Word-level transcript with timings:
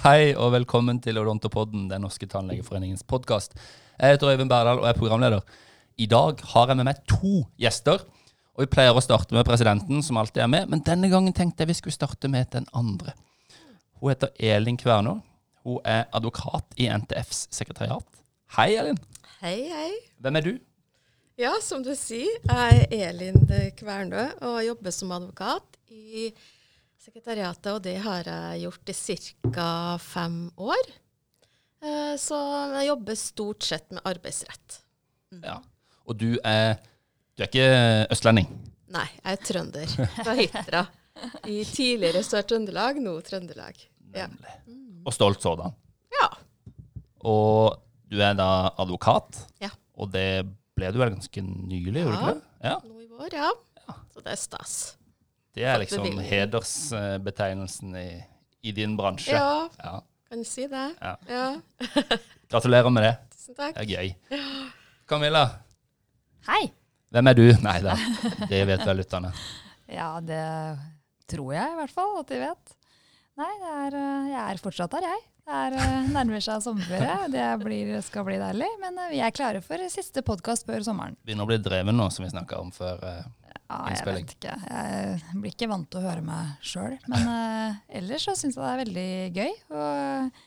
Hei 0.00 0.30
og 0.32 0.54
velkommen 0.54 0.96
til 1.04 1.18
Odontopodden, 1.20 1.82
Den 1.90 2.00
norske 2.00 2.24
tannlegeforeningens 2.24 3.02
podkast. 3.04 3.52
Jeg 4.00 4.14
heter 4.14 4.30
Øyvind 4.32 4.48
Berdal 4.48 4.78
og 4.80 4.86
er 4.88 4.96
programleder. 4.96 5.40
I 5.98 6.06
dag 6.06 6.38
har 6.40 6.68
jeg 6.68 6.76
med 6.78 6.86
meg 6.88 7.02
to 7.04 7.42
gjester. 7.60 8.00
Og 8.56 8.62
Vi 8.64 8.70
pleier 8.72 8.96
å 8.96 9.02
starte 9.04 9.34
med 9.36 9.44
presidenten, 9.44 10.00
som 10.00 10.16
alltid 10.16 10.40
er 10.40 10.48
med, 10.48 10.70
men 10.72 10.80
denne 10.80 11.10
gangen 11.12 11.34
tenkte 11.36 11.66
jeg 11.66 11.68
vi 11.68 11.76
skulle 11.76 11.92
starte 11.92 12.30
med 12.32 12.48
den 12.54 12.64
andre. 12.72 13.12
Hun 14.00 14.08
heter 14.14 14.32
Elin 14.40 14.78
Kvernå. 14.80 15.18
Hun 15.68 15.84
er 15.84 16.06
advokat 16.16 16.64
i 16.80 16.88
NTFs 16.88 17.50
sekretariat. 17.52 18.06
Hei, 18.56 18.70
Elin. 18.80 18.96
Hei, 19.42 19.68
hei. 19.68 19.90
Hvem 20.16 20.36
er 20.36 20.46
du? 20.46 20.54
Ja, 21.36 21.52
som 21.60 21.84
du 21.84 21.92
sier, 21.92 22.40
jeg 22.48 22.88
er 22.88 23.10
Elin 23.10 23.36
Kvernø 23.76 24.30
og 24.48 24.64
jobber 24.64 24.96
som 24.96 25.12
advokat 25.12 25.76
i 25.92 26.30
sekretariatet, 27.10 27.66
og 27.74 27.82
det 27.82 27.96
har 28.04 28.22
jeg 28.28 28.62
gjort 28.64 28.90
i 28.92 28.94
ca. 29.50 29.98
fem 29.98 30.36
år. 30.58 30.90
Eh, 31.82 32.14
Så 32.20 32.36
jeg 32.76 32.86
jobber 32.90 33.16
stort 33.18 33.62
sett 33.66 33.90
med 33.90 34.02
arbeidsrett. 34.04 34.80
Ja. 35.42 35.58
Og 36.06 36.16
du 36.18 36.38
er 36.44 36.76
Du 37.36 37.42
er 37.44 37.48
ikke 37.48 38.06
østlending? 38.12 38.48
Nei, 38.92 39.06
jeg 39.24 39.32
er 39.32 39.44
trønder 39.46 39.86
fra 40.18 40.34
Hitra. 40.36 40.82
I 41.48 41.62
tidligere 41.64 42.20
Sør-Trøndelag, 42.26 42.98
nå 43.00 43.14
Trøndelag. 43.24 43.78
Ja. 44.14 44.26
Og 45.06 45.12
stolt 45.14 45.40
sådan. 45.42 45.72
ja. 46.12 46.28
Og 47.24 47.78
du 48.10 48.18
er 48.20 48.34
da 48.34 48.70
advokat, 48.78 49.46
Ja. 49.60 49.70
og 49.94 50.10
det 50.12 50.44
ble 50.76 50.90
du 50.92 50.98
vel 50.98 51.14
ganske 51.14 51.40
nylig, 51.42 52.02
gjorde 52.04 52.18
du 52.18 52.26
Ja. 52.26 52.70
Ja. 52.70 52.76
Nå 52.84 53.00
i 53.00 53.06
vår, 53.08 53.32
ja. 53.32 53.50
Så 54.12 54.20
det 54.22 54.32
er 54.32 54.36
stas. 54.36 54.96
Det 55.56 55.64
er 55.66 55.80
liksom 55.82 56.04
hedersbetegnelsen 56.22 57.96
i, 57.98 58.08
i 58.62 58.72
din 58.76 58.96
bransje. 58.98 59.34
Ja, 59.34 59.68
Ja. 59.82 59.96
kan 60.28 60.38
du 60.38 60.44
si 60.46 60.66
det? 60.70 60.84
Ja. 61.00 61.16
Ja, 61.28 61.46
Gratulerer 62.50 62.90
med 62.90 63.02
det. 63.06 63.14
tusen 63.34 63.54
takk. 63.58 63.74
Det 63.74 63.82
er 63.82 63.90
gøy. 63.96 64.14
Camilla, 65.10 65.44
Hei! 66.46 66.70
hvem 67.10 67.26
er 67.32 67.34
du? 67.34 67.46
Nei 67.62 67.80
da, 67.82 67.96
det 68.48 68.62
vet 68.70 68.86
vel 68.86 69.02
lytterne. 69.02 69.32
Ja, 69.90 70.20
det 70.22 70.38
tror 71.26 71.48
jeg 71.50 71.66
i 71.66 71.74
hvert 71.80 71.90
fall 71.90 72.12
at 72.20 72.28
de 72.30 72.36
vet. 72.38 72.76
Nei, 73.40 73.48
det 73.58 73.70
er, 73.74 73.94
eh, 73.98 74.28
jeg 74.30 74.42
er 74.52 74.60
fortsatt 74.62 74.92
her, 74.94 75.02
jeg. 75.08 75.24
Det 75.50 75.56
er, 75.64 75.74
eh, 75.82 76.04
nærmer 76.14 76.44
seg 76.46 76.62
sommerferie. 76.62 77.16
Det 77.32 77.46
blir, 77.64 77.90
skal 78.06 78.22
bli 78.28 78.36
deilig. 78.38 78.68
Men 78.84 79.00
eh, 79.02 79.08
vi 79.16 79.18
er 79.26 79.34
klare 79.34 79.58
for 79.66 79.82
siste 79.90 80.22
podkast 80.22 80.62
før 80.68 80.84
sommeren. 80.86 81.16
Begynner 81.26 81.42
å 81.42 81.50
bli 81.50 81.58
dreven 81.58 81.98
nå, 81.98 82.06
som 82.14 82.22
vi 82.22 82.30
snakka 82.30 82.60
om 82.62 82.70
før. 82.70 83.02
Ja, 83.70 83.76
jeg 83.94 84.06
vet 84.08 84.32
ikke. 84.34 84.54
Jeg 84.66 85.40
blir 85.40 85.52
ikke 85.54 85.68
vant 85.70 85.86
til 85.92 86.00
å 86.00 86.06
høre 86.08 86.22
meg 86.26 86.48
sjøl. 86.66 86.96
Men 87.12 87.28
uh, 87.30 87.76
ellers 88.00 88.24
så 88.26 88.34
syns 88.34 88.56
jeg 88.58 88.64
det 88.64 88.70
er 88.72 88.80
veldig 88.82 89.10
gøy. 89.36 89.52
Og 89.78 90.40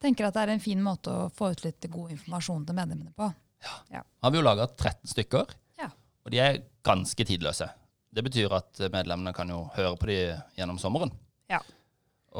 tenker 0.00 0.30
at 0.30 0.38
det 0.38 0.44
er 0.46 0.52
en 0.54 0.62
fin 0.64 0.80
måte 0.80 1.12
å 1.12 1.26
få 1.36 1.50
ut 1.52 1.64
litt 1.66 1.84
god 1.92 2.14
informasjon 2.16 2.64
til 2.70 2.78
medlemmene 2.78 3.12
på. 3.12 3.28
Har 3.92 4.32
vi 4.32 4.40
jo 4.40 4.44
laga 4.46 4.64
13 4.72 5.10
stykker, 5.12 5.52
Ja. 5.82 5.90
og 6.24 6.32
de 6.32 6.40
er 6.40 6.62
ganske 6.88 7.26
tidløse. 7.28 7.68
Det 8.10 8.24
betyr 8.24 8.50
at 8.56 8.80
medlemmene 8.90 9.34
kan 9.36 9.52
jo 9.52 9.66
høre 9.76 9.98
på 10.00 10.08
de 10.08 10.16
gjennom 10.56 10.80
sommeren. 10.80 11.12
Ja. 11.52 11.60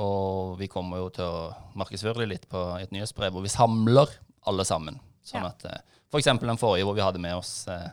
Og 0.00 0.56
vi 0.58 0.70
kommer 0.72 1.02
jo 1.02 1.10
til 1.14 1.26
å 1.28 1.50
markedsføre 1.78 2.22
det 2.22 2.30
litt 2.32 2.48
på 2.50 2.62
et 2.80 2.92
nyhetsbrev 2.94 3.34
hvor 3.34 3.44
vi 3.44 3.52
samler 3.52 4.08
alle 4.48 4.64
sammen. 4.64 4.96
Sånn 5.26 5.44
Ja. 5.44 5.52
at 5.52 5.64
eh, 5.68 5.80
F.eks. 6.10 6.26
den 6.40 6.58
forrige 6.58 6.86
hvor 6.88 6.96
vi 6.96 7.04
hadde 7.04 7.20
med 7.22 7.36
oss 7.36 7.68
eh, 7.68 7.90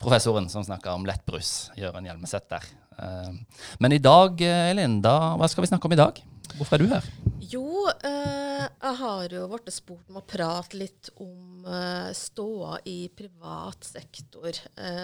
professoren 0.00 0.48
som 0.48 0.64
snakka 0.64 0.94
om 0.94 1.06
lettbrus. 1.06 1.70
Jøren 1.76 2.06
Hjelmeset 2.06 2.48
der. 2.52 2.64
Eh, 2.98 3.32
men 3.78 3.92
i 3.92 3.98
dag, 3.98 4.40
eh, 4.40 4.70
Elin, 4.70 5.00
da, 5.02 5.36
hva 5.36 5.48
skal 5.48 5.64
vi 5.64 5.70
snakke 5.70 5.88
om 5.88 5.96
i 5.96 6.00
dag? 6.00 6.20
Hvorfor 6.56 6.76
er 6.76 6.84
du 6.84 6.92
her? 6.92 7.08
Jo, 7.40 7.88
eh, 7.88 8.68
jeg 8.68 8.94
har 9.00 9.32
jo 9.32 9.46
blitt 9.52 9.74
spurt 9.74 10.08
om 10.10 10.20
å 10.20 10.26
prate 10.26 10.78
litt 10.78 11.10
om 11.20 11.66
ståa 12.14 12.78
i 12.86 13.08
privat 13.10 13.82
sektor 13.82 14.54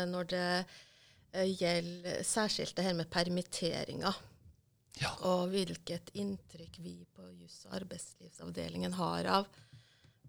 når 0.07 0.29
det 0.31 0.65
gjelder 1.59 2.21
særskilt 2.23 2.77
det 2.77 2.85
her 2.87 2.95
med 2.95 3.11
permitteringer. 3.11 4.15
Ja. 5.01 5.11
Og 5.27 5.51
hvilket 5.51 6.13
inntrykk 6.15 6.79
vi 6.85 6.95
på 7.11 7.27
juss- 7.41 7.65
og 7.67 7.81
arbeidslivsavdelingen 7.81 8.95
har 8.95 9.27
av 9.41 9.49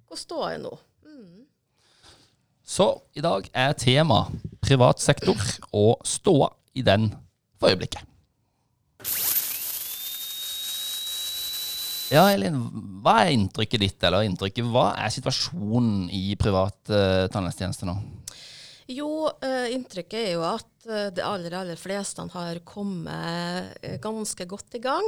hvor 0.07 0.17
ståa 0.17 0.55
er 0.55 0.63
nå. 0.63 0.73
Mm. 1.05 1.45
Så 2.65 2.89
i 3.13 3.21
dag 3.21 3.45
er 3.53 3.77
tema 3.77 4.23
privat 4.63 5.03
sektor 5.03 5.39
og 5.75 6.01
ståa 6.07 6.49
i 6.73 6.83
den 6.85 7.11
for 7.59 7.73
øyeblikket. 7.73 8.03
Ja, 12.13 12.27
Elin, 12.29 12.59
hva 13.01 13.23
er 13.23 13.31
inntrykket 13.33 13.81
ditt, 13.81 14.03
eller 14.05 14.25
inntrykket, 14.27 14.67
hva 14.69 14.91
er 15.01 15.13
situasjonen 15.13 16.11
i 16.13 16.35
privat 16.37 16.91
uh, 16.91 17.25
tannhelsetjeneste 17.33 17.87
nå? 17.89 17.95
Jo, 18.91 19.29
eh, 19.41 19.71
inntrykket 19.73 20.19
er 20.19 20.33
jo 20.35 20.41
at 20.43 20.87
eh, 20.91 21.07
de 21.15 21.23
aller, 21.23 21.53
aller 21.55 21.79
fleste 21.79 22.25
har 22.33 22.59
kommet 22.67 23.79
ganske 24.03 24.45
godt 24.45 24.75
i 24.75 24.81
gang 24.83 25.07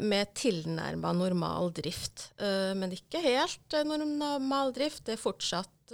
med 0.00 0.30
tilnærma 0.38 1.10
normal 1.14 1.68
drift. 1.76 2.30
Men 2.40 2.94
ikke 2.94 3.20
helt 3.20 3.74
normal 3.84 4.70
drift. 4.74 5.02
Det 5.04 5.18
er 5.18 5.20
fortsatt 5.20 5.92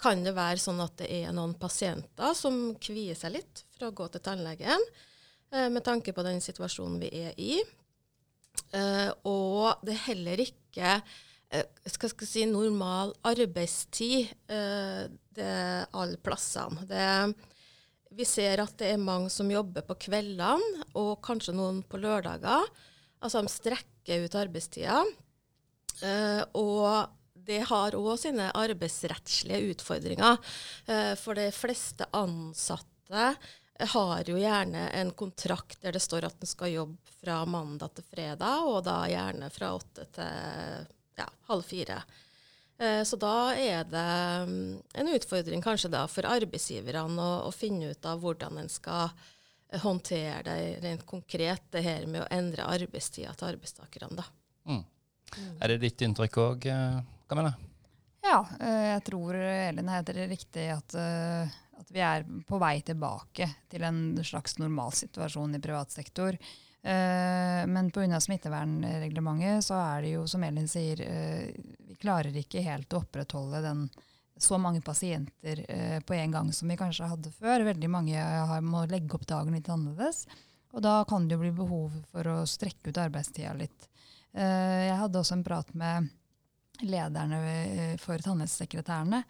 kan 0.00 0.24
det 0.24 0.34
være 0.36 0.60
sånn 0.62 0.80
at 0.82 0.96
det 1.02 1.10
er 1.20 1.34
noen 1.36 1.54
pasienter 1.60 2.34
som 2.38 2.74
kvier 2.80 3.18
seg 3.18 3.36
litt 3.36 3.64
for 3.76 3.88
å 3.90 3.96
gå 3.96 4.08
til 4.12 4.24
tannlegen, 4.24 4.86
eh, 5.52 5.68
med 5.72 5.84
tanke 5.86 6.14
på 6.16 6.24
den 6.26 6.40
situasjonen 6.44 7.00
vi 7.02 7.10
er 7.26 7.36
i. 7.40 7.60
Eh, 8.74 9.10
og 9.28 9.82
det 9.86 9.94
er 9.96 10.06
heller 10.08 10.42
ikke 10.42 10.96
eh, 11.50 11.66
skal, 11.86 12.12
skal 12.12 12.28
si 12.28 12.44
normal 12.48 13.14
arbeidstid 13.26 14.30
eh, 14.50 15.06
det 15.36 15.54
alle 15.92 16.20
plassene. 16.22 16.86
Det, 16.88 17.06
vi 18.16 18.26
ser 18.26 18.62
at 18.64 18.76
det 18.80 18.92
er 18.94 19.02
mange 19.02 19.30
som 19.32 19.50
jobber 19.50 19.84
på 19.86 19.98
kveldene, 20.08 20.84
og 20.98 21.18
kanskje 21.26 21.54
noen 21.56 21.82
på 21.86 22.00
lørdager. 22.02 22.66
Altså 23.20 23.42
de 23.42 23.52
strekker 23.52 24.24
ut 24.24 24.38
arbeidstida. 24.38 25.02
Eh, 26.00 26.42
og 26.56 27.19
det 27.46 27.62
har 27.70 27.96
òg 27.98 28.12
sine 28.20 28.50
arbeidsrettslige 28.56 29.72
utfordringer. 29.72 30.38
Eh, 30.86 31.14
for 31.18 31.38
de 31.38 31.48
fleste 31.54 32.06
ansatte 32.16 33.34
har 33.94 34.28
jo 34.28 34.36
gjerne 34.36 34.88
en 35.00 35.10
kontrakt 35.16 35.80
der 35.82 35.96
det 35.96 36.02
står 36.04 36.28
at 36.28 36.40
en 36.40 36.50
skal 36.50 36.72
jobbe 36.74 37.14
fra 37.20 37.42
mandag 37.48 37.94
til 37.96 38.04
fredag, 38.10 38.66
og 38.68 38.82
da 38.84 39.02
gjerne 39.08 39.48
fra 39.52 39.72
åtte 39.76 40.06
til 40.16 40.88
ja, 41.20 41.28
halv 41.48 41.64
fire. 41.64 42.02
Eh, 42.78 43.02
Så 43.04 43.16
da 43.20 43.54
er 43.56 43.84
det 43.88 44.06
mm, 44.48 44.78
en 44.94 45.12
utfordring 45.16 45.64
kanskje 45.64 45.92
da 45.92 46.06
for 46.08 46.28
arbeidsgiverne 46.28 47.20
å, 47.20 47.34
å 47.48 47.52
finne 47.52 47.92
ut 47.92 48.08
av 48.08 48.20
hvordan 48.22 48.60
en 48.60 48.72
skal 48.72 49.12
håndtere 49.70 50.42
det 50.42 50.80
rent 50.82 51.06
konkret, 51.06 51.62
det 51.70 51.84
her 51.86 52.06
med 52.06 52.24
å 52.24 52.30
endre 52.34 52.66
arbeidstida 52.66 53.34
til 53.38 53.52
arbeidstakerne. 53.52 54.16
da. 54.18 54.24
Mm. 54.66 54.84
Er 55.60 55.68
det 55.68 55.82
ditt 55.84 56.02
inntrykk 56.02 56.38
òg, 56.42 56.66
Camilla? 57.30 57.52
Ja, 58.22 58.46
eh, 58.60 58.86
jeg 58.94 59.04
tror 59.06 59.34
Elin 59.34 59.88
heter 59.88 60.18
det 60.18 60.26
riktig 60.32 60.66
at, 60.74 60.94
eh, 60.98 61.52
at 61.78 61.92
vi 61.94 62.02
er 62.02 62.26
på 62.46 62.58
vei 62.60 62.80
tilbake 62.82 63.46
til 63.70 63.86
en 63.86 64.18
slags 64.26 64.58
normalsituasjon 64.58 65.54
i 65.54 65.62
privat 65.62 65.94
sektor. 65.94 66.34
Eh, 66.82 67.62
Men 67.70 67.90
pga. 67.90 68.20
smittevernreglementet 68.20 69.64
så 69.64 69.78
er 69.78 70.02
det 70.02 70.12
jo, 70.16 70.26
som 70.26 70.44
Elin 70.44 70.68
sier, 70.68 70.96
vi 71.86 71.94
klarer 72.00 72.34
ikke 72.34 72.64
helt 72.66 72.92
å 72.92 73.04
opprettholde 73.04 73.62
den 73.62 73.88
så 74.40 74.58
mange 74.58 74.80
pasienter 74.80 76.00
på 76.00 76.14
en 76.16 76.30
gang 76.32 76.52
som 76.52 76.68
vi 76.68 76.76
kanskje 76.76 77.08
hadde 77.08 77.30
før. 77.30 77.62
Veldig 77.62 77.90
mange 77.90 78.16
har, 78.16 78.60
må 78.64 78.86
legge 78.88 79.14
opp 79.14 79.26
dagen 79.28 79.52
litt 79.52 79.68
annerledes. 79.68 80.26
Og 80.72 80.80
da 80.82 81.04
kan 81.04 81.28
det 81.28 81.36
jo 81.36 81.42
bli 81.42 81.50
behov 81.52 81.92
for 82.10 82.24
å 82.24 82.46
strekke 82.48 82.88
ut 82.88 82.96
arbeidstida 83.02 83.52
litt. 83.58 83.90
Jeg 84.32 84.96
hadde 84.96 85.20
også 85.20 85.36
en 85.36 85.44
prat 85.44 85.74
med 85.74 86.08
lederne 86.86 87.96
for 88.00 88.22
tannhelsesekretærene, 88.24 89.22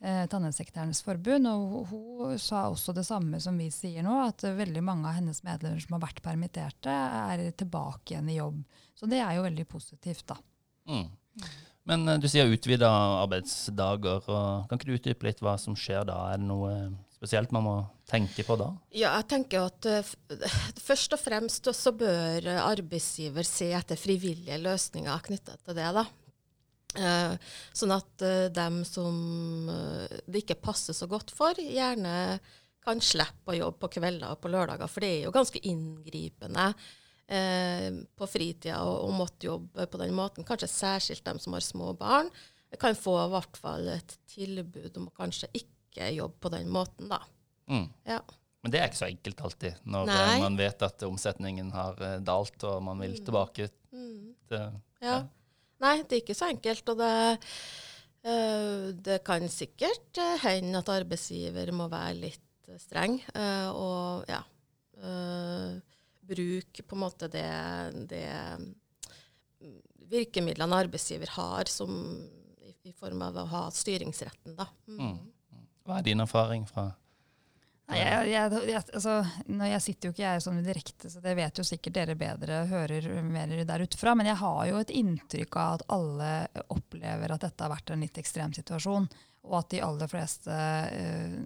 eh, 0.00 0.24
Tannhelsesekretærenes 0.30 1.02
forbund, 1.06 1.48
og 1.50 1.92
hun, 1.92 2.36
sa 2.38 2.66
også 2.68 2.94
det 2.96 3.06
samme 3.08 3.40
som 3.42 3.58
vi 3.58 3.70
sier 3.74 4.06
nå, 4.06 4.14
at 4.26 4.44
eh, 4.46 4.56
veldig 4.58 4.82
mange 4.84 5.08
av 5.10 5.18
hennes 5.18 5.42
medlemmer 5.46 5.82
som 5.82 5.96
har 5.96 6.04
vært 6.06 6.22
permitterte, 6.24 6.92
er 6.92 7.48
tilbake 7.58 8.14
igjen 8.14 8.30
i 8.32 8.38
jobb. 8.38 8.62
Så 8.98 9.10
det 9.10 9.22
er 9.22 9.38
jo 9.38 9.46
veldig 9.46 9.66
positivt, 9.70 10.26
da. 10.30 10.38
Mm. 10.88 11.08
Men 11.88 12.08
eh, 12.08 12.20
du 12.20 12.28
sier 12.30 12.50
utvida 12.52 12.88
arbeidsdager. 13.24 14.24
og 14.28 14.68
Kan 14.68 14.80
ikke 14.80 14.90
du 14.90 14.96
utdype 14.98 15.30
litt 15.30 15.44
hva 15.44 15.56
som 15.60 15.76
skjer 15.78 16.08
da? 16.08 16.20
Er 16.32 16.42
det 16.42 16.48
noe 16.50 16.74
spesielt 17.18 17.50
man 17.54 17.66
må 17.66 17.76
tenke 18.08 18.44
på 18.46 18.54
da? 18.60 18.70
Ja, 18.94 19.16
jeg 19.18 19.26
tenker 19.32 19.66
at 19.66 19.88
uh, 19.90 20.12
først 20.88 21.16
og 21.16 21.22
fremst 21.22 21.66
så 21.74 21.92
bør 21.96 22.46
eh, 22.46 22.62
arbeidsgiver 22.62 23.46
se 23.46 23.72
etter 23.74 23.98
frivillige 23.98 24.60
løsninger 24.62 25.26
knyttet 25.26 25.64
til 25.64 25.78
det. 25.78 25.90
da. 25.96 26.06
Eh, 26.96 27.34
sånn 27.76 27.92
at 27.92 28.22
eh, 28.24 28.46
dem 28.54 28.80
som 28.88 29.68
eh, 29.68 30.20
det 30.24 30.40
ikke 30.44 30.60
passer 30.70 30.96
så 30.96 31.08
godt 31.10 31.32
for, 31.36 31.58
gjerne 31.60 32.38
kan 32.84 33.02
slippe 33.04 33.52
å 33.52 33.58
jobbe 33.58 33.82
på 33.84 33.90
kvelder 33.98 34.32
og 34.32 34.40
på 34.40 34.48
lørdager. 34.52 34.88
For 34.88 35.04
det 35.04 35.10
er 35.12 35.26
jo 35.26 35.34
ganske 35.34 35.60
inngripende 35.68 36.70
på 37.28 38.24
fritida 38.24 38.78
og, 38.88 39.02
og 39.04 39.10
måtte 39.18 39.44
jobbe 39.50 39.84
på 39.92 39.98
den 40.00 40.14
måten. 40.16 40.46
Kanskje 40.48 40.70
særskilt 40.72 41.26
dem 41.26 41.36
som 41.36 41.52
har 41.52 41.60
små 41.60 41.90
barn. 41.98 42.30
Kan 42.80 42.96
få 42.96 43.18
i 43.20 43.26
hvert 43.34 43.58
fall 43.60 43.90
et 43.92 44.14
tilbud 44.32 44.96
om 44.96 45.10
å 45.10 45.12
kanskje 45.18 45.50
ikke 45.60 46.08
jobbe 46.16 46.40
på 46.40 46.52
den 46.54 46.70
måten, 46.72 47.10
da. 47.12 47.18
Mm. 47.68 47.84
Ja. 48.08 48.22
Men 48.64 48.72
det 48.72 48.80
er 48.80 48.88
ikke 48.88 49.00
så 49.02 49.10
enkelt 49.10 49.44
alltid, 49.44 49.76
når 49.84 50.08
Nei. 50.08 50.38
man 50.40 50.56
vet 50.56 50.86
at 50.88 51.04
omsetningen 51.04 51.68
har 51.76 52.00
dalt, 52.24 52.64
og 52.64 52.80
man 52.88 53.04
vil 53.04 53.20
tilbake 53.20 53.68
Mm. 53.92 54.32
til 54.48 54.80
Ja. 55.04 55.18
Nei, 55.84 55.96
det 56.02 56.16
er 56.16 56.22
ikke 56.22 56.36
så 56.36 56.50
enkelt. 56.50 56.92
Og 56.92 57.00
det, 57.00 57.12
eh, 58.26 58.90
det 59.08 59.20
kan 59.26 59.46
sikkert 59.52 60.20
eh, 60.22 60.36
hende 60.44 60.82
at 60.82 60.92
arbeidsgiver 60.92 61.72
må 61.76 61.88
være 61.92 62.18
litt 62.18 62.70
eh, 62.70 62.80
streng. 62.82 63.20
og 63.74 64.28
ja 64.30 64.42
Bruke 66.28 66.82
på 66.84 66.96
en 66.96 67.00
måte 67.00 67.28
det, 67.32 67.46
det 68.10 68.26
mm, 68.58 69.76
virkemidlene 70.10 70.80
arbeidsgiver 70.82 71.30
har 71.38 71.70
som, 71.72 71.92
i, 72.60 72.74
i 72.90 72.92
form 72.92 73.22
av 73.24 73.38
å 73.38 73.46
ha 73.48 73.62
styringsretten, 73.72 74.56
da. 74.58 74.66
Mm. 74.90 75.14
Mm. 75.14 75.62
Hva 75.86 76.00
er 76.00 76.08
din 76.10 76.20
erfaring 76.20 76.66
fra 76.68 76.90
Nei, 77.88 78.02
jeg, 78.02 78.24
jeg, 78.34 78.56
jeg, 78.68 78.82
altså, 78.98 79.14
jeg 79.48 79.80
sitter 79.80 80.08
jo 80.08 80.12
ikke 80.12 80.24
jeg 80.26 80.42
sånn 80.44 80.58
direkte, 80.60 81.08
så 81.08 81.22
det 81.24 81.32
vet 81.38 81.56
jo 81.56 81.64
sikkert 81.64 81.94
dere 81.96 82.16
bedre, 82.20 82.58
hører 82.68 83.06
mer 83.24 83.54
der 83.64 83.84
utfra. 83.86 84.12
Men 84.18 84.28
jeg 84.28 84.40
har 84.42 84.60
jo 84.68 84.82
et 84.82 84.92
inntrykk 84.92 85.56
av 85.56 85.78
at 85.78 85.86
alle 85.96 86.32
opplever 86.74 87.32
at 87.32 87.46
dette 87.46 87.64
har 87.64 87.72
vært 87.72 87.94
en 87.94 88.04
litt 88.04 88.20
ekstrem 88.20 88.52
situasjon. 88.52 89.08
Og 89.48 89.56
at 89.56 89.70
de 89.72 89.80
aller 89.80 90.10
fleste 90.10 90.52
uh, 90.52 91.36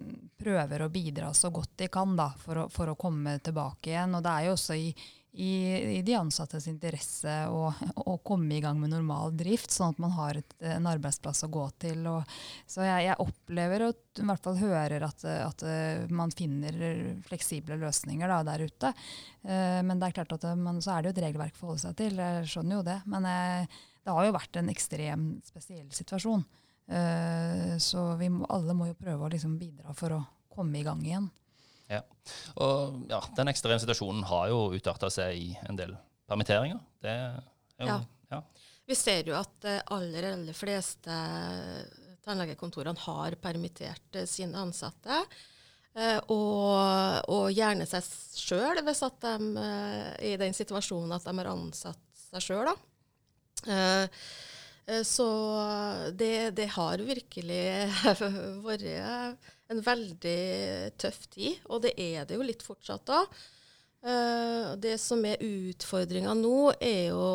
prøver 0.43 0.83
å 0.83 0.91
bidra 0.91 1.29
så 1.37 1.53
godt 1.53 1.77
de 1.79 1.87
kan 1.93 2.17
da, 2.19 2.27
for, 2.41 2.65
å, 2.65 2.67
for 2.73 2.91
å 2.91 2.97
komme 2.99 3.37
tilbake 3.39 3.93
igjen. 3.93 4.17
Og 4.19 4.25
det 4.25 4.33
er 4.33 4.49
jo 4.49 4.57
også 4.57 4.75
i, 4.75 4.89
i, 5.33 5.53
i 5.97 6.01
de 6.05 6.13
ansattes 6.13 6.67
interesse 6.69 7.31
å, 7.49 7.71
å 8.05 8.13
komme 8.21 8.53
i 8.53 8.61
gang 8.61 8.77
med 8.77 8.91
normal 8.93 9.33
drift, 9.33 9.71
sånn 9.73 9.95
at 9.95 10.01
man 10.03 10.13
har 10.13 10.37
et, 10.37 10.53
en 10.61 10.85
arbeidsplass 10.91 11.41
å 11.47 11.49
gå 11.53 11.63
til. 11.81 12.03
Og, 12.09 12.35
så 12.69 12.85
jeg, 12.85 13.07
jeg 13.07 13.21
opplever 13.23 13.87
og 13.87 14.21
i 14.21 14.27
hvert 14.29 14.45
fall 14.45 14.59
hører 14.61 15.07
at, 15.07 15.25
at 15.25 15.65
eh, 15.65 16.05
man 16.13 16.33
finner 16.33 16.77
fleksible 17.25 17.79
løsninger 17.81 18.29
da, 18.29 18.43
der 18.45 18.67
ute. 18.67 18.93
Uh, 19.41 19.81
men 19.81 19.97
det 19.97 20.11
er 20.11 20.17
klart 20.19 20.37
at 20.37 20.45
det, 20.45 20.53
man, 20.59 20.81
så 20.85 20.93
er 20.93 21.01
det 21.01 21.09
jo 21.09 21.15
et 21.17 21.23
regelverk 21.25 21.57
å 21.57 21.63
forholde 21.63 21.85
seg 21.87 21.97
til, 21.97 22.21
jeg 22.21 22.51
skjønner 22.53 22.77
jo 22.77 22.87
det. 22.91 22.99
Men 23.09 23.29
jeg, 23.31 23.69
det 24.05 24.13
har 24.13 24.27
jo 24.29 24.37
vært 24.37 24.61
en 24.61 24.73
ekstrem 24.73 25.29
spesiell 25.49 25.89
situasjon. 25.97 26.45
Uh, 26.93 27.73
så 27.81 28.11
vi 28.21 28.29
må, 28.29 28.45
alle 28.53 28.77
må 28.77 28.91
jo 28.91 29.01
prøve 29.01 29.25
å 29.25 29.33
liksom 29.33 29.57
bidra 29.57 29.97
for 29.97 30.13
å 30.13 30.25
komme 30.53 30.77
i 30.77 30.85
gang 30.85 31.01
igjen. 31.01 31.31
Og 32.55 33.03
ja, 33.11 33.19
den 33.37 33.51
ekstreme 33.51 33.79
situasjonen 33.81 34.23
har 34.29 34.47
jo 34.51 34.59
utarta 34.73 35.09
seg 35.11 35.35
i 35.37 35.49
en 35.67 35.75
del 35.79 35.95
permitteringer. 36.29 36.79
Det 37.03 37.11
er 37.11 37.41
jo 37.83 37.87
Ja. 37.89 37.97
ja. 38.31 38.41
Vi 38.87 38.95
ser 38.95 39.27
jo 39.27 39.35
at 39.39 39.51
de 39.63 39.77
aller, 39.95 40.25
aller 40.33 40.53
fleste 40.55 41.17
tannlegekontorene 42.23 42.99
har 43.05 43.35
permittert 43.43 44.15
eh, 44.19 44.25
sine 44.29 44.55
ansatte. 44.59 45.21
eh, 45.95 46.19
Og, 46.31 47.29
og 47.29 47.51
gjerne 47.51 47.85
seg 47.87 48.03
sjøl, 48.39 48.79
hvis 48.83 49.03
at 49.07 49.19
de 49.23 49.35
eh, 49.59 50.09
er 50.19 50.33
i 50.33 50.39
den 50.41 50.55
situasjonen 50.55 51.11
at 51.15 51.27
de 51.27 51.35
har 51.37 51.51
ansatt 51.51 52.25
seg 52.29 52.41
sjøl. 52.47 52.71
Eh, 53.67 54.07
Så 55.07 55.25
det, 56.19 56.51
det 56.57 56.65
har 56.75 56.99
virkelig 56.99 57.59
vært 58.67 58.83
en 59.71 59.79
veldig 59.85 60.39
tøff 60.99 61.21
tid, 61.31 61.61
og 61.71 61.85
det 61.85 61.93
er 61.95 62.27
det 62.27 62.35
jo 62.35 62.43
litt 62.43 62.65
fortsatt 62.65 63.05
da. 63.07 63.21
Eh, 64.03 64.75
Det 64.77 64.97
som 64.99 65.23
er 65.25 65.41
utfordringa 65.43 66.35
nå, 66.35 66.73
er 66.79 67.13
jo 67.13 67.27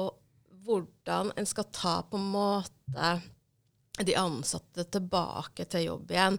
hvordan 0.68 1.32
en 1.36 1.48
skal 1.48 1.70
ta 1.72 1.94
på 2.04 2.20
en 2.20 2.30
måte 2.34 3.12
de 4.04 4.14
ansatte 4.20 4.84
tilbake 4.92 5.64
til 5.72 5.88
jobb 5.88 6.12
igjen. 6.12 6.36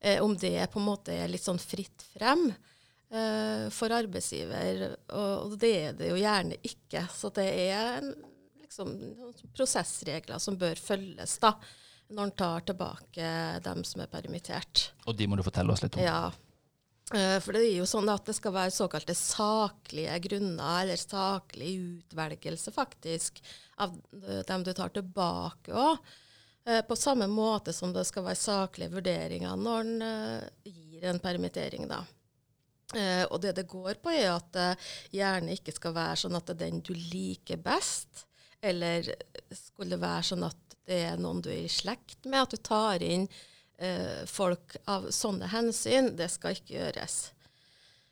Eh, 0.00 0.20
om 0.22 0.36
det 0.36 0.68
på 0.72 0.80
en 0.80 0.88
måte 0.90 1.16
er 1.16 1.30
litt 1.32 1.44
sånn 1.44 1.60
fritt 1.60 2.04
frem 2.12 2.50
eh, 2.50 3.66
for 3.72 3.92
arbeidsgiver. 3.96 4.98
Og 5.16 5.56
det 5.60 5.72
er 5.80 5.96
det 5.96 6.12
jo 6.12 6.20
gjerne 6.20 6.60
ikke. 6.62 7.06
Så 7.12 7.32
det 7.36 7.48
er 7.48 7.96
en, 7.98 8.12
liksom, 8.70 8.92
prosessregler 9.56 10.38
som 10.38 10.58
bør 10.58 10.78
følges 10.78 11.38
da, 11.42 11.56
når 12.10 12.28
en 12.28 12.36
tar 12.38 12.64
tilbake 12.70 13.32
dem 13.64 13.82
som 13.86 14.02
er 14.02 14.10
permittert. 14.10 14.92
Og 15.06 15.18
de 15.18 15.26
må 15.30 15.38
du 15.38 15.44
fortelle 15.46 15.74
oss 15.74 15.82
litt 15.82 15.98
om. 15.98 16.02
Ja. 16.02 16.30
Eh, 17.14 17.36
For 17.42 17.54
det 17.54 17.64
er 17.66 17.76
jo 17.80 17.86
sånn 17.90 18.08
at 18.10 18.26
det 18.26 18.34
skal 18.38 18.54
være 18.54 18.74
såkalte 18.74 19.14
saklige 19.18 20.16
grunner, 20.26 20.82
eller 20.84 20.98
saklig 20.98 21.76
utvelgelse, 21.78 22.72
faktisk, 22.74 23.42
av 23.78 23.94
eh, 24.22 24.42
dem 24.46 24.66
du 24.66 24.72
tar 24.74 24.94
tilbake 24.94 25.74
òg. 25.74 26.10
På 26.86 26.94
samme 26.94 27.24
måte 27.26 27.72
som 27.72 27.90
det 27.90 28.04
skal 28.06 28.22
være 28.26 28.38
saklige 28.38 28.92
vurderinger 28.92 29.56
når 29.58 29.78
en 29.80 30.02
eh, 30.04 30.48
gir 30.68 31.06
en 31.08 31.18
permittering, 31.18 31.88
da. 31.90 32.02
Eh, 32.94 33.24
og 33.30 33.40
det 33.42 33.54
det 33.56 33.64
går 33.70 33.98
på, 34.02 34.10
er 34.12 34.32
at 34.34 34.50
det 34.52 34.68
gjerne 35.14 35.54
ikke 35.56 35.72
skal 35.74 35.94
være 35.96 36.18
sånn 36.20 36.36
at 36.36 36.46
det 36.50 36.56
er 36.56 36.64
den 36.66 36.82
du 36.84 36.92
liker 36.94 37.58
best, 37.62 38.26
eller 38.60 39.06
skulle 39.54 39.94
det 39.94 40.02
være 40.02 40.26
sånn 40.30 40.46
at 40.48 40.76
det 40.90 41.00
er 41.06 41.20
noen 41.20 41.42
du 41.44 41.50
er 41.52 41.64
i 41.64 41.70
slekt 41.70 42.26
med, 42.26 42.42
at 42.42 42.54
du 42.54 42.60
tar 42.66 43.02
inn 43.04 43.26
eh, 43.78 44.22
folk 44.28 44.76
av 44.90 45.10
sånne 45.14 45.50
hensyn. 45.52 46.12
Det 46.18 46.28
skal 46.32 46.56
ikke 46.56 46.76
gjøres. 46.78 47.18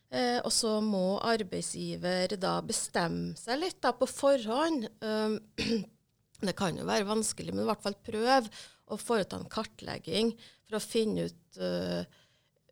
Eh, 0.08 0.38
og 0.40 0.52
så 0.54 0.78
må 0.84 1.18
arbeidsgiver 1.20 2.38
da 2.40 2.58
bestemme 2.64 3.36
seg 3.36 3.60
litt 3.60 3.80
da, 3.84 3.92
på 3.92 4.08
forhånd. 4.08 4.88
Um, 5.04 5.36
det 6.46 6.54
kan 6.56 6.78
jo 6.78 6.86
være 6.88 7.08
vanskelig, 7.10 7.52
men 7.52 7.66
i 7.66 7.68
hvert 7.68 7.84
fall 7.84 7.98
prøv 8.08 8.48
å 8.88 9.00
foreta 9.00 9.36
en 9.36 9.50
kartlegging 9.52 10.32
for 10.64 10.78
å 10.78 10.84
finne 10.84 11.28
ut 11.28 11.60
uh, 11.60 12.00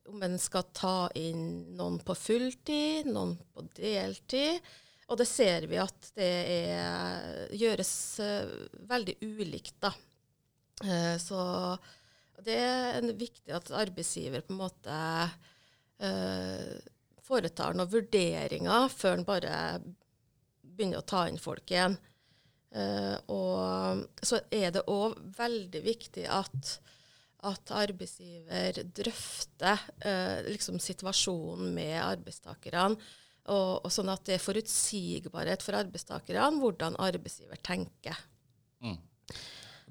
om 0.08 0.23
en 0.23 0.38
skal 0.40 0.64
ta 0.76 1.11
inn 1.19 1.76
noen 1.76 1.99
på 2.06 2.17
fulltid, 2.17 3.11
noen 3.11 3.34
på 3.52 3.67
deltid. 3.76 4.62
Og 5.06 5.19
det 5.20 5.29
ser 5.31 5.69
vi 5.70 5.79
at 5.79 6.08
det 6.19 6.32
er, 6.50 7.44
gjøres 7.55 7.93
eh, 8.25 8.55
veldig 8.91 9.14
ulikt, 9.23 9.76
da. 9.85 9.93
Eh, 10.82 11.14
så 11.23 11.38
det 12.47 12.56
er 12.58 13.06
viktig 13.17 13.55
at 13.55 13.70
arbeidsgiver 13.70 14.43
på 14.44 14.55
en 14.55 14.61
måte 14.64 14.97
eh, 16.03 16.75
foretar 17.26 17.79
noen 17.79 17.92
vurderinger 17.92 18.90
før 18.92 19.21
en 19.21 19.28
bare 19.28 19.61
begynner 20.76 21.00
å 21.00 21.07
ta 21.07 21.25
inn 21.31 21.40
folk 21.40 21.71
igjen. 21.73 21.97
Og 23.33 24.02
så 24.26 24.40
er 24.52 24.75
det 24.75 24.83
òg 24.92 25.14
veldig 25.38 25.81
viktig 25.81 26.26
at, 26.28 26.73
at 27.49 27.71
arbeidsgiver 27.73 28.83
drøfter 28.99 29.87
eh, 30.04 30.50
liksom 30.50 30.76
situasjonen 30.83 31.73
med 31.73 31.95
arbeidstakerne. 32.02 32.99
Og, 33.53 33.85
og 33.87 33.93
sånn 33.95 34.11
at 34.11 34.25
det 34.26 34.37
er 34.37 34.43
forutsigbarhet 34.43 35.62
for 35.62 35.79
arbeidstakerne 35.79 36.61
hvordan 36.61 36.97
arbeidsgiver 37.03 37.61
tenker. 37.65 38.19
Mm. 38.83 38.97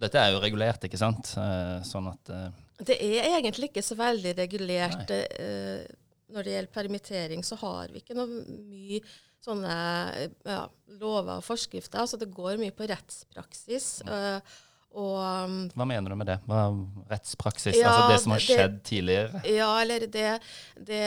Dette 0.03 0.19
er 0.19 0.33
jo 0.33 0.41
regulert, 0.43 0.83
ikke 0.83 0.99
sant? 0.99 1.31
Eh, 1.39 1.77
Sånn 1.87 2.09
at 2.11 2.31
uh... 2.35 2.49
Det 2.83 2.97
er 2.99 3.29
egentlig 3.37 3.69
ikke 3.69 3.85
så 3.85 3.95
veldig 3.95 4.33
regulert. 4.35 5.11
Eh, 5.15 5.85
når 6.35 6.43
det 6.43 6.55
gjelder 6.55 6.73
permittering, 6.75 7.45
så 7.47 7.55
har 7.61 7.93
vi 7.93 8.01
ikke 8.01 8.17
noe 8.17 8.27
mye 8.67 8.99
sånne 9.45 9.75
ja, 10.43 10.65
lover 10.99 11.37
og 11.37 11.45
forskrifter. 11.45 12.03
Så 12.09 12.19
det 12.19 12.33
går 12.35 12.59
mye 12.59 12.75
på 12.75 12.87
rettspraksis. 12.91 14.01
eh, 14.03 14.55
og 14.95 15.17
um, 15.19 15.55
Hva 15.75 15.85
mener 15.89 16.13
du 16.13 16.15
med 16.15 16.29
det? 16.29 16.37
Rettspraksis? 17.11 17.75
Ja, 17.75 17.91
altså 17.91 18.13
det 18.13 18.19
som 18.23 18.33
har 18.35 18.41
det- 18.41 18.47
skjedd 18.47 18.77
tidligere? 18.87 19.41
Ja, 19.51 19.69
eller 19.81 20.05
det, 20.07 20.27
det 20.87 21.01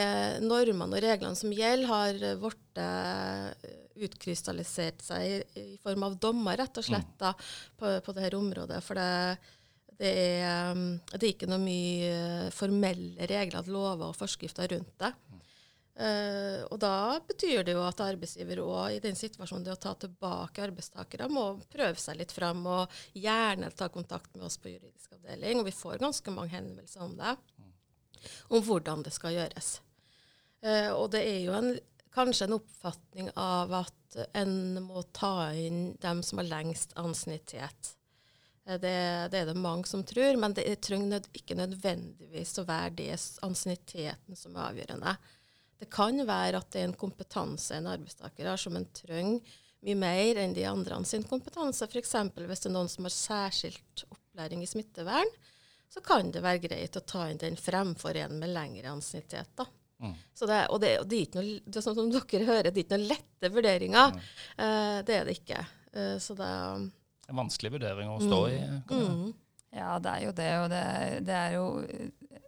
normene 0.45 0.89
og 0.93 1.01
reglene 1.03 1.37
som 1.39 1.53
gjelder, 1.53 1.89
har 1.89 2.19
blitt 2.43 2.81
eh, 2.83 3.71
utkrystallisert 4.05 5.01
seg 5.03 5.25
i, 5.25 5.39
i 5.59 5.77
form 5.81 6.05
av 6.05 6.19
dommer, 6.21 6.59
rett 6.61 6.77
og 6.79 6.85
slett, 6.85 7.15
da, 7.19 7.33
på, 7.79 7.95
på 8.05 8.15
dette 8.15 8.37
området. 8.37 8.77
For 8.85 8.99
det, 8.99 9.09
det, 9.99 10.13
er, 10.37 10.71
um, 10.71 10.85
det 11.15 11.23
er 11.23 11.33
ikke 11.33 11.49
noe 11.49 11.63
mye 11.63 12.51
formelle 12.55 13.27
regler, 13.33 13.73
lover 13.73 14.11
og 14.11 14.17
forskrifter 14.21 14.69
rundt 14.75 14.95
det. 15.01 15.11
Eh, 15.99 16.61
og 16.71 16.77
da 16.79 17.19
betyr 17.27 17.65
det 17.67 17.73
jo 17.75 17.81
at 17.83 17.99
arbeidsgiver 17.99 18.61
òg 18.63 18.95
i 18.95 19.01
den 19.03 19.17
situasjonen 19.19 19.65
det 19.65 19.73
å 19.73 19.81
ta 19.83 19.91
tilbake 19.99 20.63
arbeidstakere, 20.63 21.27
må 21.27 21.57
prøve 21.67 21.99
seg 21.99 22.21
litt 22.21 22.31
fram 22.31 22.63
og 22.71 23.01
gjerne 23.11 23.71
ta 23.75 23.89
kontakt 23.91 24.31
med 24.37 24.45
oss 24.47 24.55
på 24.63 24.71
juridisk 24.71 25.17
avdeling. 25.17 25.59
Og 25.59 25.67
vi 25.67 25.75
får 25.75 25.99
ganske 25.99 26.31
mange 26.31 26.53
henvendelser 26.55 27.03
om 27.03 27.17
det, 27.19 27.35
om 28.47 28.63
hvordan 28.63 29.03
det 29.03 29.11
skal 29.15 29.35
gjøres. 29.35 29.79
Uh, 30.63 30.91
og 30.91 31.05
det 31.13 31.21
er 31.23 31.37
jo 31.45 31.53
en, 31.55 31.69
kanskje 32.15 32.47
en 32.47 32.57
oppfatning 32.57 33.29
av 33.39 33.71
at 33.77 34.17
en 34.35 34.53
må 34.83 35.03
ta 35.15 35.51
inn 35.55 35.93
dem 36.03 36.19
som 36.23 36.39
har 36.41 36.47
lengst 36.49 36.95
ansiennitet. 36.99 37.91
Eh, 38.67 38.79
Det, 38.79 38.95
det 39.31 39.41
er 39.41 39.51
det 39.51 39.57
mange 39.59 39.87
som 39.87 40.03
tror, 40.03 40.35
men 40.39 40.55
det 40.55 40.81
trenger 40.83 41.27
ikke 41.35 41.59
nødvendigvis 41.59 42.55
å 42.59 42.67
være 42.67 42.95
det 43.03 43.11
ansienniteten 43.43 44.39
som 44.39 44.55
er 44.55 44.71
avgjørende. 44.71 45.15
Det 45.79 45.87
kan 45.91 46.19
være 46.27 46.59
at 46.59 46.69
det 46.73 46.81
er 46.81 46.89
en 46.89 46.99
kompetanse 46.99 47.77
en 47.77 47.87
arbeidstaker 47.87 48.49
har 48.51 48.59
som 48.59 48.75
en 48.75 48.87
trenger 48.95 49.57
mye 49.85 49.95
mer 49.95 50.41
enn 50.41 50.53
de 50.55 50.65
andre 50.67 50.97
sin 51.07 51.23
kompetanse. 51.23 51.87
F.eks. 51.87 52.15
hvis 52.35 52.63
det 52.65 52.69
er 52.69 52.75
noen 52.75 52.91
som 52.91 53.07
har 53.07 53.15
særskilt 53.15 54.03
opplæring 54.09 54.63
i 54.63 54.67
smittevern, 54.67 55.31
så 55.89 56.03
kan 56.05 56.31
det 56.33 56.43
være 56.43 56.65
greit 56.67 56.97
å 56.99 57.05
ta 57.07 57.29
inn 57.29 57.39
den 57.41 57.57
fremfor 57.57 58.17
en 58.19 58.37
med 58.41 58.51
lengre 58.53 58.91
ansiennitet. 58.91 59.53
da. 59.55 59.65
Mm. 59.99 60.13
Det, 60.15 60.59
og 60.69 60.79
det, 60.79 60.91
og 61.01 61.07
det, 61.09 61.17
er 61.17 61.25
ikke 61.25 61.41
noe, 61.41 61.57
det 61.65 61.79
er 61.79 61.83
sånn 61.83 61.97
som 61.97 62.11
dere 62.13 62.45
hører, 62.47 62.69
det 62.69 62.77
er 62.77 62.85
ikke 62.85 62.97
noen 62.97 63.09
lette 63.09 63.51
vurderinger. 63.55 64.15
Mm. 64.15 64.29
Uh, 64.61 64.97
det 65.07 65.15
er 65.15 65.27
det 65.27 65.35
ikke. 65.39 65.63
Uh, 65.95 66.15
så 66.21 66.35
det 66.39 66.47
er 66.47 66.87
En 67.29 67.39
vanskelig 67.39 67.73
vurdering 67.77 68.11
å 68.11 68.19
stå 68.21 68.39
i. 68.51 68.59
Mm. 68.89 69.25
Ja, 69.75 69.91
det 70.01 70.13
er 70.13 70.23
jo 70.23 70.31
det. 70.33 70.51
Og 70.63 70.69
det, 70.71 70.85
det 71.27 71.35
er 71.37 71.55
jo 71.57 71.65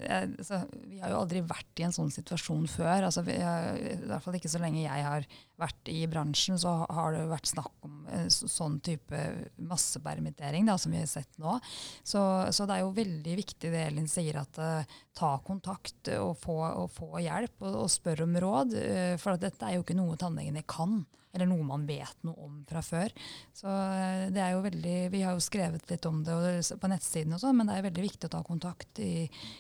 altså, 0.10 0.62
Vi 0.90 1.00
har 1.02 1.14
jo 1.14 1.20
aldri 1.22 1.42
vært 1.46 1.82
i 1.82 1.86
en 1.88 1.96
sånn 1.96 2.12
situasjon 2.14 2.68
før. 2.72 3.08
Altså, 3.08 3.24
vi, 3.28 3.36
I 3.38 3.96
hvert 4.10 4.26
fall 4.26 4.38
ikke 4.40 4.52
så 4.52 4.62
lenge 4.62 4.84
jeg 4.84 5.06
har 5.06 5.28
vært 5.62 5.92
i 5.94 6.00
bransjen, 6.10 6.60
så 6.62 6.74
har 6.90 7.16
det 7.16 7.24
vært 7.30 7.52
snakk 7.52 7.88
om 7.88 8.02
så, 8.34 8.50
sånn 8.50 8.80
type 8.86 9.22
massepermittering 9.62 10.70
som 10.72 10.94
vi 10.94 11.02
har 11.02 11.10
sett 11.10 11.42
nå. 11.42 11.58
Så, 12.04 12.22
så, 12.50 12.68
det 12.68 12.78
er 12.78 12.86
jo 12.86 12.96
veldig 12.98 13.38
viktig 13.44 13.72
det 13.74 13.86
Elin 13.88 14.10
sier, 14.10 14.42
at 14.42 14.62
uh, 14.62 15.00
ta 15.18 15.36
kontakt 15.46 16.12
og 16.18 16.36
få, 16.42 16.58
og 16.66 16.92
få 16.96 17.22
hjelp 17.22 17.62
og, 17.66 17.84
og 17.86 17.90
spør 17.92 18.26
om 18.26 18.38
råd. 18.46 18.78
Uh, 18.78 19.16
for 19.22 19.42
dette 19.42 19.68
er 19.68 19.78
jo 19.78 19.86
ikke 19.86 19.98
noe 19.98 20.20
tannlegene 20.20 20.66
kan 20.68 21.02
eller 21.32 21.48
noe 21.50 21.64
man 21.66 21.86
vet 21.88 22.26
noe 22.28 22.48
om 22.48 22.60
fra 22.68 22.84
før. 22.86 23.14
Så 23.56 23.68
eh, 23.72 24.28
det 24.34 24.44
er 24.44 24.56
jo 24.56 24.66
veldig, 24.66 24.98
Vi 25.14 25.24
har 25.26 25.38
jo 25.38 25.44
skrevet 25.44 25.90
litt 25.92 26.08
om 26.10 26.22
det 26.28 26.38
på 26.82 26.92
nettsiden, 26.92 27.38
og 27.38 27.44
sånn, 27.44 27.58
men 27.60 27.72
det 27.72 27.78
er 27.78 27.88
veldig 27.90 28.08
viktig 28.08 28.30
å 28.30 28.36
ta 28.36 28.44
kontakt 28.46 29.02
i, 29.04 29.14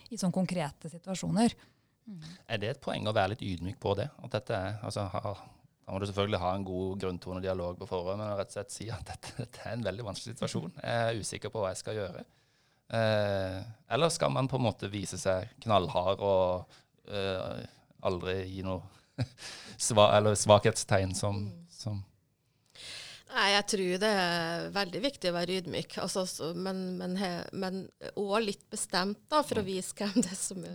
i 0.09 0.19
sånne 0.19 0.35
konkrete 0.35 0.91
situasjoner. 0.91 1.55
Mm. 2.07 2.21
Er 2.47 2.61
det 2.61 2.75
et 2.75 2.83
poeng 2.83 3.07
å 3.07 3.15
være 3.15 3.35
litt 3.35 3.45
ydmyk 3.45 3.79
på 3.81 3.95
det? 3.99 4.09
At 4.25 4.37
dette 4.37 4.57
er, 4.57 4.77
altså, 4.83 5.07
har, 5.13 5.43
da 5.85 5.93
må 5.93 6.01
du 6.01 6.07
selvfølgelig 6.09 6.41
ha 6.43 6.51
en 6.55 6.67
god 6.67 7.01
grunntone 7.01 7.41
og 7.41 7.45
dialog 7.45 7.79
på 7.79 7.87
forhånd, 7.89 8.21
men 8.21 8.35
rett 8.39 8.51
og 8.53 8.57
slett 8.57 8.75
si 8.75 8.89
at 8.93 9.07
dette, 9.07 9.33
dette, 9.43 9.63
er 9.65 9.77
en 9.77 9.87
veldig 9.87 10.07
vanskelig 10.11 10.37
situasjon. 10.37 10.77
Jeg 10.81 11.07
er 11.07 11.21
usikker 11.21 11.53
på 11.53 11.63
hva 11.63 11.73
jeg 11.73 11.81
skal 11.81 11.99
gjøre. 11.99 12.23
Eh, 12.91 13.57
eller 13.95 14.11
skal 14.11 14.33
man 14.35 14.49
på 14.51 14.59
en 14.59 14.65
måte 14.67 14.91
vise 14.91 15.19
seg 15.19 15.51
knallhard 15.63 16.19
og 16.27 16.77
eh, 17.07 17.61
aldri 18.03 18.41
gi 18.51 18.65
noe 18.67 18.81
sva, 19.87 20.09
svakhetstegn 20.35 21.15
som. 21.15 21.43
Som 21.81 22.01
Nei, 23.31 23.45
jeg 23.53 23.67
tror 23.71 24.00
det 24.01 24.07
er 24.11 24.65
veldig 24.75 25.00
viktig 25.05 25.29
å 25.29 25.35
være 25.38 25.53
ydmyk, 25.61 25.93
altså, 26.03 26.50
men, 26.51 26.81
men, 27.00 27.13
men 27.55 27.77
også 28.09 28.41
litt 28.43 28.65
bestemt, 28.73 29.21
da, 29.31 29.39
for 29.47 29.61
å 29.61 29.63
vise 29.63 29.95
hvem 29.95 30.17
det 30.17 30.33
er 30.33 30.39
som, 30.39 30.65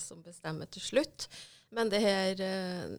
som 0.00 0.22
bestemmer 0.24 0.70
til 0.72 0.80
slutt. 0.86 1.26
Men 1.76 1.90
det 1.92 2.00
her 2.00 2.40
eh, 2.46 2.94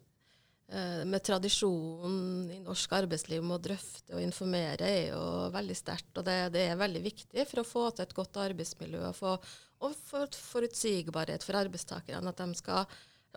med 1.08 1.24
tradisjonen 1.24 2.52
i 2.52 2.60
norsk 2.62 2.94
arbeidsliv 3.00 3.42
med 3.42 3.56
å 3.56 3.64
drøfte 3.70 4.14
og 4.14 4.22
informere 4.22 4.86
er 4.86 5.02
jo 5.10 5.24
veldig 5.54 5.78
sterkt. 5.80 6.12
Og 6.14 6.26
det, 6.28 6.38
det, 6.54 6.68
er 6.68 6.78
veldig 6.78 7.02
viktig 7.08 7.46
for 7.50 7.64
å 7.64 7.68
få 7.68 7.84
til 7.90 8.06
et 8.06 8.16
godt 8.20 8.38
arbeidsmiljø 8.44 9.02
og, 9.08 9.16
få, 9.18 9.34
og 9.82 9.98
for 9.98 10.40
forutsigbarhet 10.52 11.46
for 11.46 11.58
arbeidstakerne. 11.58 12.30
At 12.30 12.44
de 12.44 12.60
skal 12.60 12.86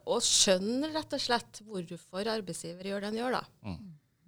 og 0.07 0.21
skjønner 0.25 0.93
rett 0.95 1.13
og 1.13 1.21
slett 1.21 1.61
hvorfor 1.67 2.29
arbeidsgiver 2.31 2.87
gjør 2.89 3.03
det 3.03 3.11
han 3.11 3.19
gjør. 3.21 3.39
da. 3.39 3.43
Mm. 3.67 3.81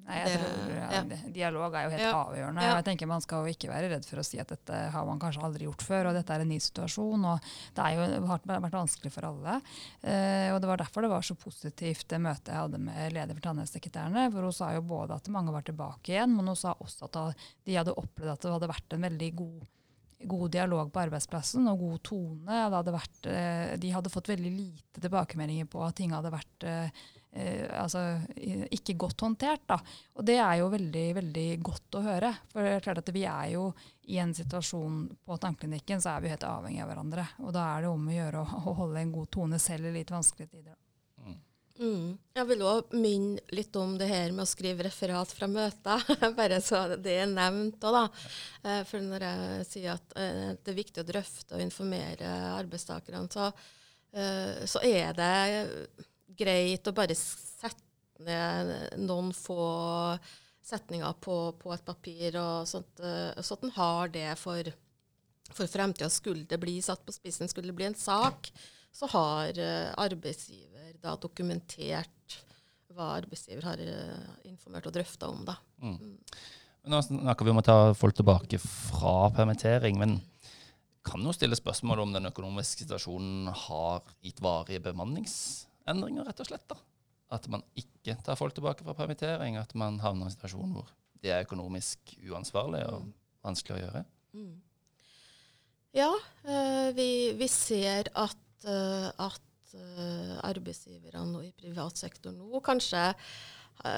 Nei, 0.04 0.18
jeg 0.20 0.40
tror 0.42 0.72
ja, 0.76 1.02
Dialog 1.32 1.76
er 1.80 1.86
jo 1.86 1.92
helt 1.94 2.08
avgjørende. 2.10 2.64
Ja. 2.66 2.76
Jeg 2.76 2.86
tenker 2.90 3.08
Man 3.08 3.24
skal 3.24 3.46
jo 3.46 3.54
ikke 3.54 3.70
være 3.72 3.92
redd 3.94 4.08
for 4.08 4.20
å 4.20 4.26
si 4.28 4.40
at 4.42 4.50
dette 4.52 4.80
har 4.92 5.06
man 5.08 5.22
kanskje 5.22 5.46
aldri 5.48 5.68
gjort 5.68 5.86
før, 5.88 6.10
og 6.10 6.18
dette 6.18 6.36
er 6.36 6.44
en 6.44 6.52
ny 6.52 6.58
situasjon. 6.64 7.28
og 7.30 7.54
Det 7.78 7.86
er 7.86 7.96
jo 7.96 8.26
har 8.28 8.44
vært 8.44 8.76
vanskelig 8.76 9.14
for 9.16 9.30
alle. 9.30 9.60
Eh, 10.02 10.50
og 10.52 10.60
Det 10.60 10.72
var 10.74 10.84
derfor 10.84 11.08
det 11.08 11.14
var 11.14 11.28
så 11.28 11.38
positivt 11.40 12.08
det 12.12 12.20
møtet 12.24 12.52
jeg 12.52 12.60
hadde 12.66 12.82
med 12.84 13.16
leder 13.16 13.40
for 13.40 13.48
tannhelsesekretærene. 13.48 14.28
For 14.34 14.50
hun 14.50 14.58
sa 14.60 14.74
jo 14.76 14.84
både 14.92 15.22
at 15.22 15.32
mange 15.32 15.56
var 15.56 15.64
tilbake 15.68 16.18
igjen, 16.18 16.36
men 16.36 16.52
hun 16.52 16.60
sa 16.60 16.76
også 16.76 17.08
at 17.08 17.48
de 17.64 17.80
hadde 17.80 17.96
opplevd 17.96 18.36
at 18.36 18.44
det 18.44 18.54
hadde 18.58 18.74
vært 18.76 18.98
en 18.98 19.08
veldig 19.10 19.32
god 19.40 19.72
god 20.24 20.54
dialog 20.56 20.88
på 20.88 21.02
arbeidsplassen 21.02 21.66
og 21.68 21.82
god 21.82 21.98
tone. 22.08 22.60
Hadde 22.72 22.94
vært, 22.96 23.26
eh, 23.28 23.74
de 23.76 23.90
hadde 23.92 24.12
fått 24.12 24.32
veldig 24.32 24.52
lite 24.56 25.04
tilbakemeldinger 25.04 25.68
på 25.68 25.82
at 25.84 25.98
ting 26.00 26.16
hadde 26.16 26.32
vært 26.32 26.68
eh, 27.36 27.66
altså, 27.80 28.04
ikke 28.72 28.98
godt 29.06 29.26
håndtert. 29.26 29.66
Da. 29.70 29.80
Og 30.18 30.28
det 30.28 30.38
er 30.42 30.62
jo 30.62 30.70
veldig, 30.74 31.08
veldig 31.20 31.48
godt 31.66 32.00
å 32.00 32.06
høre. 32.06 32.32
For 32.52 32.66
det 32.66 32.78
er 32.78 32.86
klart 32.88 33.04
at 33.04 33.14
vi 33.16 33.26
er 33.30 33.52
jo 33.56 33.68
i 34.12 34.20
en 34.20 34.34
situasjon 34.36 35.04
på 35.24 35.40
tannklinikken 35.40 36.02
så 36.04 36.16
er 36.16 36.24
vi 36.24 36.32
helt 36.34 36.48
avhengig 36.48 36.84
av 36.84 36.92
hverandre. 36.92 37.28
Og 37.44 37.54
da 37.56 37.68
er 37.74 37.86
det 37.86 37.92
om 37.94 38.08
å 38.08 38.18
gjøre 38.18 38.42
å, 38.44 38.64
å 38.72 38.78
holde 38.84 39.04
en 39.04 39.14
god 39.16 39.32
tone 39.34 39.62
selv 39.64 39.92
i 39.92 39.98
litt 40.00 40.12
vanskelige 40.12 40.58
tider. 40.58 40.76
Mm. 41.80 42.20
Jeg 42.38 42.46
vil 42.52 42.62
òg 42.70 42.92
minne 43.02 43.42
litt 43.56 43.74
om 43.82 43.96
det 43.98 44.06
her 44.12 44.30
med 44.32 44.46
å 44.46 44.50
skrive 44.50 44.86
referat 44.86 45.32
fra 45.34 45.50
møter. 45.50 46.04
Bare 46.38 46.60
så 46.62 46.84
det 47.02 47.16
er 47.24 47.30
nevnt 47.32 47.84
òg, 47.84 47.98
da. 47.98 48.04
Eh, 48.70 48.82
for 48.88 49.02
når 49.02 49.26
jeg 49.28 49.68
sier 49.72 49.96
at 49.96 50.18
eh, 50.20 50.54
det 50.54 50.74
er 50.74 50.78
viktig 50.78 51.02
å 51.02 51.08
drøfte 51.08 51.58
og 51.58 51.66
informere 51.66 52.30
arbeidstakerne, 52.54 53.26
så, 53.34 53.50
eh, 54.14 54.66
så 54.70 54.84
er 54.86 55.18
det 55.18 55.34
greit 56.28 56.88
å 56.88 56.96
bare 56.96 57.16
sette 57.18 58.24
ned 58.24 59.00
noen 59.02 59.34
få 59.36 59.64
setninger 60.64 61.18
på, 61.20 61.38
på 61.60 61.74
et 61.76 61.84
papir, 61.86 62.38
og 62.40 62.70
sånt, 62.70 63.02
så 63.02 63.58
at 63.58 63.66
en 63.66 63.74
har 63.76 64.14
det 64.14 64.30
for, 64.40 64.70
for 65.52 65.68
fremtida. 65.68 66.08
Skulle 66.14 66.48
det 66.48 66.62
bli 66.62 66.78
satt 66.86 67.04
på 67.04 67.16
spissen, 67.16 67.52
skulle 67.52 67.74
det 67.74 67.78
bli 67.82 67.90
en 67.90 68.00
sak, 68.00 68.48
så 68.94 69.10
har 69.12 69.60
arbeidsgiver 70.00 70.94
da 71.04 71.18
dokumentert 71.20 72.38
hva 72.94 73.14
arbeidsgiver 73.18 73.66
har 73.68 73.82
uh, 73.82 74.36
informert 74.48 74.88
og 74.90 74.96
drøfta 74.96 75.30
om. 75.32 75.42
Da. 75.48 75.58
Mm. 75.84 75.98
Mm. 75.98 76.44
Nå 76.94 77.00
snakker 77.08 77.48
vi 77.48 77.54
om 77.54 77.62
å 77.62 77.66
ta 77.66 77.78
folk 77.98 78.16
tilbake 78.18 78.60
fra 78.62 79.32
permittering. 79.36 80.00
men 80.00 80.20
kan 81.04 81.20
jo 81.20 81.34
stille 81.36 81.58
spørsmål 81.60 82.00
om 82.00 82.14
den 82.16 82.30
økonomiske 82.30 82.86
situasjonen 82.86 83.50
har 83.66 84.06
gitt 84.24 84.40
varige 84.40 84.80
bemanningsendringer, 85.84 86.28
rett 86.28 86.44
og 86.44 86.50
slett. 86.50 86.68
da. 86.70 86.78
At 87.34 87.48
man 87.52 87.64
ikke 87.80 88.18
tar 88.24 88.38
folk 88.40 88.56
tilbake 88.56 88.86
fra 88.86 88.96
permittering, 88.98 89.58
at 89.58 89.74
man 89.76 90.00
havner 90.04 90.28
i 90.28 90.32
en 90.32 90.36
situasjon 90.36 90.76
hvor 90.76 90.92
det 91.24 91.32
er 91.32 91.46
økonomisk 91.46 92.16
uansvarlig 92.28 92.84
og 92.90 93.06
mm. 93.06 93.14
vanskelig 93.48 93.78
å 93.78 93.82
gjøre. 93.86 94.04
Mm. 94.34 94.54
Ja, 95.94 96.12
uh, 96.50 96.90
vi, 96.98 97.08
vi, 97.38 97.48
ser 97.52 98.10
at, 98.18 98.46
uh, 98.66 99.10
at 99.22 99.76
uh, 99.78 100.38
arbeidsgiverne 100.44 101.46
i 101.46 101.52
privat 101.58 102.00
sektor 102.02 102.36
nå 102.36 102.64
kanskje 102.66 103.12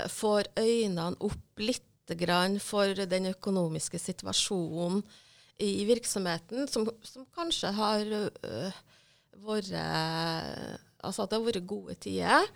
får 0.09 0.47
øynene 0.55 1.17
opp 1.27 1.59
litt 1.59 1.83
for 2.63 2.93
den 3.11 3.27
økonomiske 3.27 3.99
situasjonen 3.99 5.01
i 5.61 5.83
virksomheten, 5.85 6.63
som, 6.71 6.87
som 7.03 7.25
kanskje 7.35 7.73
har 7.75 8.13
vært 9.43 9.73
Altså 11.05 11.25
at 11.25 11.31
det 11.31 11.39
har 11.39 11.47
vært 11.47 11.67
gode 11.69 11.95
tider. 12.01 12.47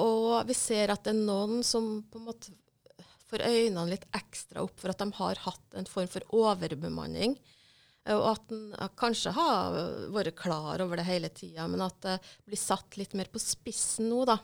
og 0.00 0.46
vi 0.48 0.54
ser 0.56 0.90
at 0.90 1.04
det 1.04 1.12
er 1.12 1.26
noen 1.28 1.62
som 1.66 1.98
på 2.08 2.18
en 2.18 2.28
måte 2.30 2.54
får 3.28 3.44
øynene 3.44 3.90
litt 3.90 4.06
ekstra 4.16 4.64
opp 4.64 4.80
for 4.80 4.92
at 4.92 5.02
de 5.02 5.12
har 5.18 5.40
hatt 5.44 5.76
en 5.76 5.88
form 5.88 6.08
for 6.10 6.24
overbemanning. 6.36 7.36
Og 8.08 8.24
at 8.30 8.52
en 8.54 8.92
kanskje 8.96 9.34
har 9.36 9.76
vært 10.14 10.38
klar 10.38 10.80
over 10.80 11.00
det 11.00 11.08
hele 11.08 11.28
tida, 11.28 11.66
men 11.68 11.82
at 11.84 11.98
det 12.04 12.16
blir 12.48 12.60
satt 12.60 12.96
litt 12.96 13.12
mer 13.18 13.28
på 13.32 13.42
spissen 13.42 14.08
nå, 14.08 14.22
da. 14.28 14.38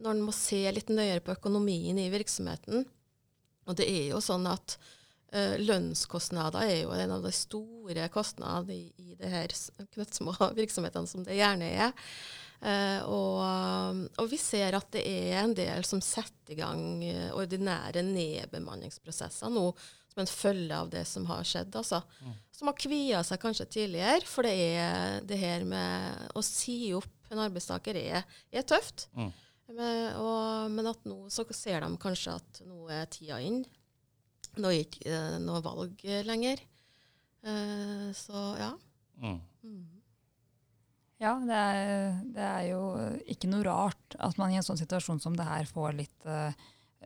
Når 0.00 0.14
en 0.14 0.24
må 0.24 0.32
se 0.36 0.62
litt 0.72 0.92
nøyere 0.92 1.24
på 1.24 1.34
økonomien 1.36 1.98
i 2.00 2.08
virksomheten. 2.12 2.86
Og 3.66 3.76
det 3.76 3.88
er 3.90 4.10
jo 4.14 4.22
sånn 4.24 4.46
at 4.48 4.76
uh, 5.34 5.56
lønnskostnader 5.60 6.64
er 6.64 6.80
jo 6.84 6.94
en 6.96 7.14
av 7.18 7.24
de 7.24 7.32
store 7.34 8.08
kostnadene 8.12 8.76
i, 8.76 8.90
i 8.96 9.16
de 9.18 9.30
her 9.32 9.52
knøttsmå 9.96 10.36
virksomhetene 10.60 11.10
som 11.10 11.24
det 11.26 11.38
gjerne 11.40 11.72
er. 11.86 12.12
Uh, 12.56 13.00
og, 13.12 14.06
og, 14.16 14.26
vi 14.30 14.38
ser 14.40 14.78
at 14.78 14.88
det 14.94 15.02
er 15.04 15.42
en 15.42 15.52
del 15.56 15.84
som 15.86 16.00
setter 16.02 16.54
i 16.54 16.58
gang 16.58 16.80
uh, 17.04 17.36
ordinære 17.36 18.02
nedbemanningsprosesser 18.06 19.52
nå 19.52 19.68
som 20.16 20.22
en 20.22 20.30
følge 20.30 20.76
av 20.76 20.88
det 20.90 21.04
som 21.04 21.26
har 21.28 21.44
skjedd. 21.44 21.74
Altså. 21.76 22.00
Mm. 22.24 22.36
Som 22.56 22.70
har 22.70 22.78
kvia 22.80 23.20
seg 23.26 23.40
kanskje 23.42 23.66
tidligere, 23.74 24.24
for 24.24 24.48
det 24.48 24.54
er 24.80 25.18
det 25.28 25.36
her 25.42 25.66
med 25.68 26.30
å 26.32 26.44
si 26.44 26.94
opp 26.96 27.28
en 27.28 27.42
arbeidstaker 27.44 27.98
er, 28.00 28.24
er 28.48 28.64
tøft. 28.64 29.10
Mm. 29.12 29.28
Men, 29.66 29.82
og, 30.22 30.70
men, 30.72 30.88
at 30.88 31.04
nå 31.10 31.26
så 31.32 31.44
ser 31.50 31.82
de 31.84 31.90
kanskje 32.00 32.38
at 32.38 32.62
nå 32.64 32.86
er 32.94 33.10
tida 33.12 33.42
inn. 33.44 33.60
Nå 34.56 34.72
er 34.72 34.86
ikke 34.86 35.04
uh, 35.10 35.36
noe 35.42 35.60
valg 35.60 36.06
lenger. 36.24 36.64
Uh, 37.44 38.08
så 38.16 38.46
ja. 38.62 38.72
Mm. 39.20 39.36
Ja, 41.16 41.32
det 41.40 41.56
er, 41.56 42.16
det 42.36 42.44
er, 42.44 42.64
jo 42.74 42.80
ikke 43.32 43.48
noe 43.48 43.64
rart 43.64 44.16
at 44.20 44.36
man 44.36 44.52
i 44.52 44.58
en 44.58 44.66
sånn 44.66 44.80
situasjon 44.80 45.22
som 45.22 45.36
det 45.36 45.46
her 45.48 45.68
får 45.70 45.94
litt 45.96 46.26
uh, 46.28 46.50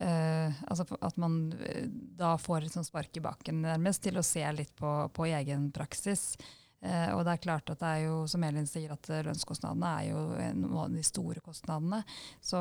altså 0.00 0.86
at 1.04 1.18
man 1.20 1.52
eh, 1.66 1.84
da 2.18 2.32
får 2.40 2.64
et 2.64 2.72
sånt 2.72 2.88
spark 2.88 3.18
i 3.18 3.22
bakken 3.22 3.60
nærmest 3.62 4.02
til 4.06 4.16
å 4.16 4.24
se 4.24 4.42
litt 4.56 4.72
på, 4.78 4.88
på 5.14 5.28
egen 5.28 5.68
praksis. 5.74 6.32
Uh, 6.80 7.12
og 7.12 7.22
det 7.26 7.34
er 7.34 7.42
klart 7.44 7.70
at 7.70 7.82
det 7.82 7.90
er 7.90 8.02
jo, 8.06 8.16
som 8.30 8.46
Elin 8.46 8.66
sier, 8.66 8.94
at 8.94 9.10
lønnskostnadene 9.28 9.90
er 10.00 10.06
jo 10.08 10.22
noen 10.56 10.78
av 10.86 10.94
de 10.96 11.04
store 11.06 11.44
kostnadene. 11.44 12.00
Så 12.40 12.58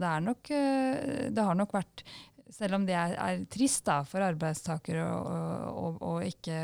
det 0.00 0.08
er 0.08 0.24
nok 0.24 0.50
Det 0.50 1.44
har 1.44 1.58
nok 1.58 1.76
vært 1.76 2.06
selv 2.52 2.78
om 2.78 2.86
det 2.86 2.96
er, 2.98 3.14
er 3.16 3.44
trist 3.52 3.86
da, 3.88 4.00
for 4.08 4.24
arbeidstakere 4.24 5.04
å 5.08 6.14
ikke 6.26 6.56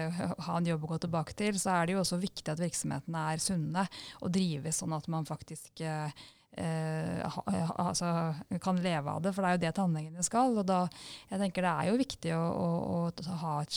ha 0.47 0.59
en 0.59 0.69
jobb 0.69 0.85
å 0.87 0.93
gå 0.95 0.99
tilbake 1.05 1.37
til, 1.39 1.59
så 1.61 1.79
er 1.79 1.89
det 1.89 1.97
jo 1.97 2.03
også 2.03 2.21
viktig 2.23 2.53
at 2.53 2.63
virksomhetene 2.63 3.29
er 3.33 3.43
sunne 3.43 3.87
og 4.23 4.33
drives 4.35 4.83
sånn 4.83 4.97
at 4.97 5.09
man 5.11 5.29
faktisk 5.29 5.83
eh, 5.85 6.27
ha, 6.59 7.43
altså, 7.89 8.13
kan 8.63 8.81
leve 8.83 9.11
av 9.11 9.23
det, 9.23 9.33
for 9.35 9.45
det 9.45 9.51
er 9.51 9.59
jo 9.59 9.65
det 9.67 9.75
tannlegene 9.79 10.25
skal. 10.27 10.57
og 10.59 10.67
da, 10.69 10.81
jeg 11.31 11.43
tenker 11.43 11.67
Det 11.67 11.75
er 11.75 11.91
jo 11.91 12.01
viktig 12.01 12.35
å, 12.37 12.43
å, 12.43 12.67
å 13.09 13.29
ha, 13.29 13.37
ha, 13.45 13.61
en 13.61 13.71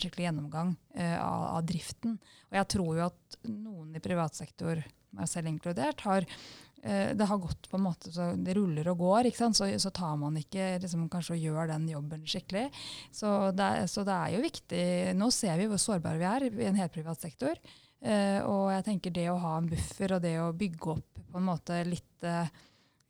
skikkelig 0.00 0.26
gjennomgang 0.26 0.74
eh, 0.94 1.18
av, 1.18 1.44
av, 1.56 1.66
driften. 1.68 2.16
Og 2.50 2.60
jeg 2.60 2.70
tror 2.76 2.96
jo 2.96 3.06
at 3.10 3.40
noen 3.50 3.94
i 3.94 4.02
privat 4.02 4.38
sektor, 4.38 4.82
meg 5.16 5.30
selv 5.30 5.50
inkludert, 5.50 6.04
har 6.06 6.24
eh, 6.24 6.69
det 6.80 7.26
har 7.28 7.36
gått 7.36 7.66
på 7.68 7.76
en 7.76 7.82
måte 7.84 8.08
så 8.08 8.30
det 8.40 8.54
ruller 8.56 8.86
og 8.88 9.02
går, 9.02 9.26
så, 9.36 9.66
så, 9.76 9.90
tar 9.92 10.14
man 10.16 10.38
ikke 10.40 10.78
liksom, 10.80 11.02
kanskje 11.12 11.34
og 11.34 11.42
gjør 11.44 11.68
den 11.68 11.84
jobben 11.90 12.22
skikkelig. 12.24 12.70
Så 13.12 13.50
det, 13.52 13.68
så 13.92 14.00
det, 14.08 14.14
er 14.16 14.32
jo 14.32 14.40
viktig 14.46 14.84
Nå 15.20 15.28
ser 15.34 15.60
vi 15.60 15.68
hvor 15.68 15.82
sårbare 15.82 16.16
vi 16.16 16.28
er 16.30 16.46
i 16.48 16.70
en 16.70 16.80
helt 16.80 16.94
privat 16.94 17.20
sektor. 17.20 17.60
Uh, 18.00 18.40
og 18.48 18.70
jeg 18.72 18.84
tenker 18.86 19.12
det 19.12 19.26
å 19.28 19.40
ha 19.42 19.58
en 19.58 19.68
buffer 19.68 20.14
og 20.16 20.22
det 20.24 20.38
å 20.40 20.52
bygge 20.56 20.92
opp 20.94 21.18
på 21.30 21.36
en 21.36 21.44
måte 21.44 21.82
litt 21.84 22.24
uh, 22.24 22.48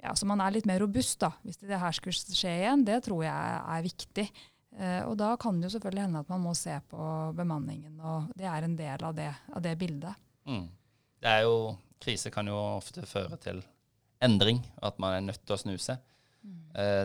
ja, 0.03 0.15
Så 0.19 0.27
man 0.27 0.41
er 0.43 0.57
litt 0.57 0.67
mer 0.67 0.81
robust, 0.83 1.21
da. 1.23 1.31
Hvis 1.45 1.61
det 1.63 1.79
her 1.79 1.95
skulle 1.95 2.17
skje 2.17 2.57
igjen, 2.65 2.83
det 2.89 2.99
tror 3.07 3.23
jeg 3.23 3.61
er 3.61 3.85
viktig. 3.85 4.25
Uh, 4.75 5.03
og 5.05 5.15
da 5.21 5.35
kan 5.39 5.61
det 5.61 5.69
jo 5.69 5.77
selvfølgelig 5.77 6.07
hende 6.09 6.25
at 6.25 6.33
man 6.33 6.43
må 6.43 6.57
se 6.59 6.75
på 6.91 7.07
bemanningen, 7.39 7.95
og 8.03 8.33
det 8.39 8.49
er 8.51 8.67
en 8.67 8.75
del 8.79 9.07
av 9.07 9.15
det, 9.15 9.31
av 9.55 9.63
det 9.63 9.77
bildet. 9.79 10.27
Mm. 10.51 10.67
Det 11.21 11.37
er 11.37 11.45
jo, 11.47 11.57
Krise 12.01 12.33
kan 12.33 12.49
jo 12.49 12.57
ofte 12.79 13.05
føre 13.09 13.37
til 13.43 13.61
endring, 14.25 14.63
at 14.83 14.99
man 15.01 15.17
er 15.17 15.27
nødt 15.27 15.43
til 15.45 15.57
å 15.57 15.61
snuse. 15.61 15.99
Mm. 16.41 16.61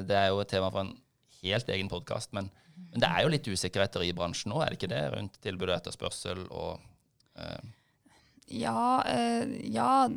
det 0.08 0.16
er 0.16 0.30
jo 0.32 0.38
et 0.40 0.48
tema 0.48 0.70
for 0.72 0.86
en 0.86 0.94
helt 1.42 1.70
egen 1.74 1.90
podkast, 1.92 2.30
men, 2.32 2.46
men, 2.78 3.02
det 3.04 3.10
er 3.10 3.25
jo 3.25 3.32
litt 3.34 3.48
usikkerheter 3.52 4.06
i 4.08 4.14
bransjen 4.16 4.54
nå, 4.54 4.62
er 4.64 4.72
det 4.72 4.78
ikke 4.80 4.92
det? 4.94 5.02
Rundt 5.12 5.36
tilbud 5.44 5.68
og 5.68 5.75
etterspørsel 5.75 6.46
og 6.48 6.86
Uh, 7.36 7.64
ja, 8.48 9.04
uh, 9.06 9.46
ja 9.66 10.08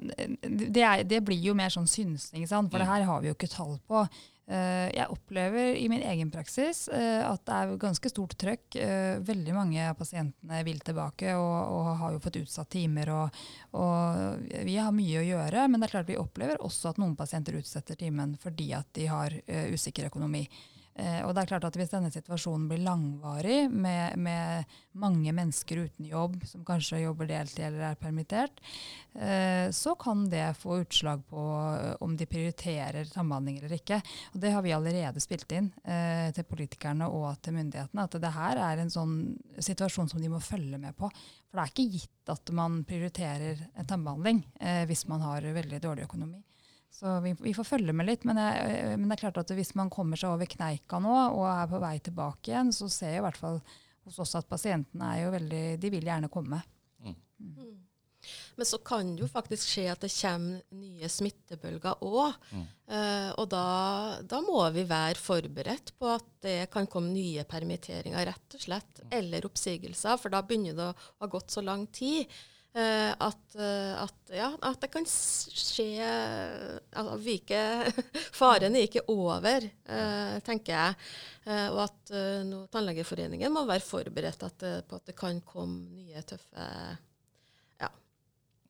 det, 0.43 0.83
er, 0.83 1.05
det, 1.05 1.23
blir 1.25 1.41
jo 1.51 1.55
mer 1.57 1.73
sånn 1.73 1.89
synsing, 1.89 2.47
for 2.49 2.69
mm. 2.69 2.75
det 2.75 2.91
her 2.91 3.07
har 3.09 3.23
vi 3.23 3.31
jo 3.31 3.37
ikke 3.37 3.51
tall 3.53 3.79
på. 3.89 4.05
Uh, 4.49 4.89
jeg 4.95 5.13
opplever 5.13 5.75
i 5.77 5.89
min 5.93 6.05
egen 6.09 6.31
praksis 6.33 6.87
at 6.89 7.43
det 7.45 7.57
er 7.57 7.75
ganske 7.81 8.09
stort 8.09 8.33
trøkk. 8.41 8.79
veldig 9.29 9.57
mange 9.57 9.91
av 9.91 9.99
pasientene 9.99 10.63
vil 10.65 10.81
tilbake 10.81 11.35
og, 11.37 11.57
og 11.75 11.91
har 12.01 12.15
jo 12.15 12.23
fått 12.25 12.41
utsatt 12.41 12.71
timer. 12.73 13.13
Og, 13.13 13.43
og, 13.77 14.49
vi 14.65 14.79
har 14.81 14.95
mye 14.97 15.21
å 15.21 15.27
gjøre, 15.27 15.69
men 15.69 15.81
det 15.81 15.91
er 15.91 15.97
klart 15.99 16.09
vi 16.09 16.21
opplever 16.21 16.65
også 16.65 16.95
at 16.95 17.03
noen 17.03 17.17
pasienter 17.17 17.61
utsetter 17.61 18.01
timen 18.01 18.39
fordi 18.41 18.73
at 18.77 18.89
de 18.97 19.09
har 19.13 19.37
usikker 19.75 20.09
økonomi. 20.09 20.47
Eh, 20.99 21.21
og 21.23 21.35
det 21.35 21.45
er 21.45 21.51
klart 21.53 21.67
at 21.69 21.77
Hvis 21.79 21.93
denne 21.93 22.11
situasjonen 22.11 22.67
blir 22.71 22.83
langvarig, 22.83 23.71
med, 23.71 24.19
med, 24.19 24.77
mange 24.99 25.31
mennesker 25.31 25.85
uten 25.87 26.09
jobb, 26.09 26.41
som 26.49 26.65
kanskje 26.67 27.05
jobber 27.05 27.29
deltid 27.31 27.69
eller 27.69 27.85
er 27.93 28.01
permittert, 28.01 28.59
eh, 29.15 29.71
så 29.71 29.95
kan 29.95 30.25
det 30.33 30.57
få 30.59 30.81
utslag 30.83 31.23
på 31.31 31.45
eh, 31.79 31.95
om 32.03 32.17
de 32.19 32.27
prioriterer 32.27 33.07
tannbehandling 33.13 33.61
eller 33.61 33.77
ikke. 33.79 34.01
Og 34.33 34.41
Det 34.43 34.53
har 34.57 34.65
vi 34.67 34.75
allerede 34.75 35.23
spilt 35.23 35.53
inn 35.55 35.71
til 36.35 36.45
politikerne 36.49 37.07
og 37.09 37.39
til 37.43 37.55
myndighetene. 37.57 38.05
At 38.05 38.17
det 38.21 38.33
her 38.35 38.61
er 38.67 38.83
en 38.83 38.91
sånn 38.93 39.15
situasjon 39.63 40.11
som 40.11 40.21
de 40.23 40.31
må 40.33 40.41
følge 40.43 40.81
med 40.81 40.97
på. 40.99 41.09
For 41.49 41.59
det 41.59 41.65
er 41.65 41.73
ikke 41.73 41.93
gitt 41.95 42.33
at 42.33 42.53
man 42.53 42.83
prioriterer 42.89 43.63
tannbehandling 43.89 44.43
eh, 44.61 44.85
hvis 44.89 45.07
man 45.09 45.25
har 45.25 45.47
veldig 45.57 45.81
dårlig 45.85 46.05
økonomi. 46.09 46.43
Så 46.91 47.19
vi, 47.25 47.35
vi, 47.41 47.55
får 47.55 47.67
følge 47.69 47.95
med 47.95 48.09
litt. 48.09 48.25
Men, 48.29 48.41
jeg, 48.43 48.79
eh, 48.79 48.95
men, 48.97 49.09
det 49.09 49.19
er 49.19 49.25
klart 49.27 49.43
at 49.43 49.53
hvis 49.55 49.75
man 49.79 49.93
kommer 49.93 50.19
seg 50.19 50.35
over 50.35 50.51
kneika 50.51 51.01
nå 51.03 51.15
og 51.37 51.45
er 51.51 51.69
på 51.71 51.83
vei 51.83 51.97
tilbake 52.03 52.53
igjen, 52.53 52.73
så 52.75 52.89
ser 52.93 53.15
jeg 53.15 53.23
i 53.23 53.27
hvert 53.29 53.41
fall 53.41 53.61
hos 54.09 54.19
oss 54.25 54.39
at 54.39 54.49
pasientene 54.49 55.13
er 55.13 55.27
jo 55.27 55.35
veldig 55.35 55.63
De 55.83 55.93
vil 55.93 56.09
gjerne 56.09 56.33
komme. 56.33 56.63
Mm. 57.05 57.15
Mm. 57.45 57.77
Men 58.59 58.67
så 58.67 58.79
kan 58.83 59.15
det 59.15 59.23
jo 59.23 59.31
faktisk 59.31 59.71
skje 59.71 59.85
at 59.93 60.03
det 60.03 60.11
kommer 60.11 60.63
nye 60.75 61.11
smittebølger 61.13 62.03
òg. 62.05 62.35
Mm. 62.51 62.67
Eh, 62.91 63.31
og 63.39 63.47
da, 63.53 63.65
da, 64.27 64.41
må 64.45 64.65
vi 64.75 64.85
være 64.89 65.21
forberedt 65.23 65.95
på 65.99 66.11
at 66.17 66.29
det 66.45 66.59
kan 66.73 66.89
komme 66.91 67.15
nye 67.15 67.47
permitteringer, 67.49 68.27
rett 68.33 68.59
og 68.59 68.65
slett. 68.65 69.05
Mm. 69.05 69.11
Eller 69.21 69.49
oppsigelser, 69.49 70.19
for 70.21 70.35
da 70.35 70.43
begynner 70.43 70.77
det 70.79 70.89
å 70.91 70.97
ha 71.23 71.31
gått 71.31 71.55
så 71.55 71.65
lang 71.65 71.87
tid. 71.95 72.27
Uh, 72.79 73.11
at, 73.19 73.57
uh, 73.59 74.03
at, 74.05 74.31
ja, 74.31 74.53
at, 74.63 74.77
det 74.79 74.91
kan 74.93 75.07
skje 75.11 75.97
altså, 76.95 77.17
ikke, 77.33 77.63
Faren 78.39 78.77
er 78.79 78.85
ikke 78.87 79.03
over, 79.11 79.65
uh, 79.89 80.37
tenker 80.47 80.75
jeg. 80.77 81.09
og 81.49 81.79
at 81.81 82.11
no, 82.45 82.67
Tannlegeforeningen 82.69 83.51
må 83.51 83.63
være 83.67 83.81
forberedt 83.81 84.43
at, 84.45 84.65
på 84.85 84.99
at 84.99 85.07
det 85.09 85.15
kan 85.17 85.41
komme 85.49 85.89
nye 85.97 86.21
tøffe 86.29 86.67
ja, 87.81 87.89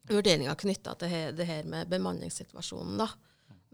vurderinger 0.06 0.54
knytta 0.62 0.94
til 1.00 1.10
det, 1.10 1.22
det 1.40 1.48
her 1.48 1.66
med 1.66 1.90
bemanningssituasjonen. 1.90 3.02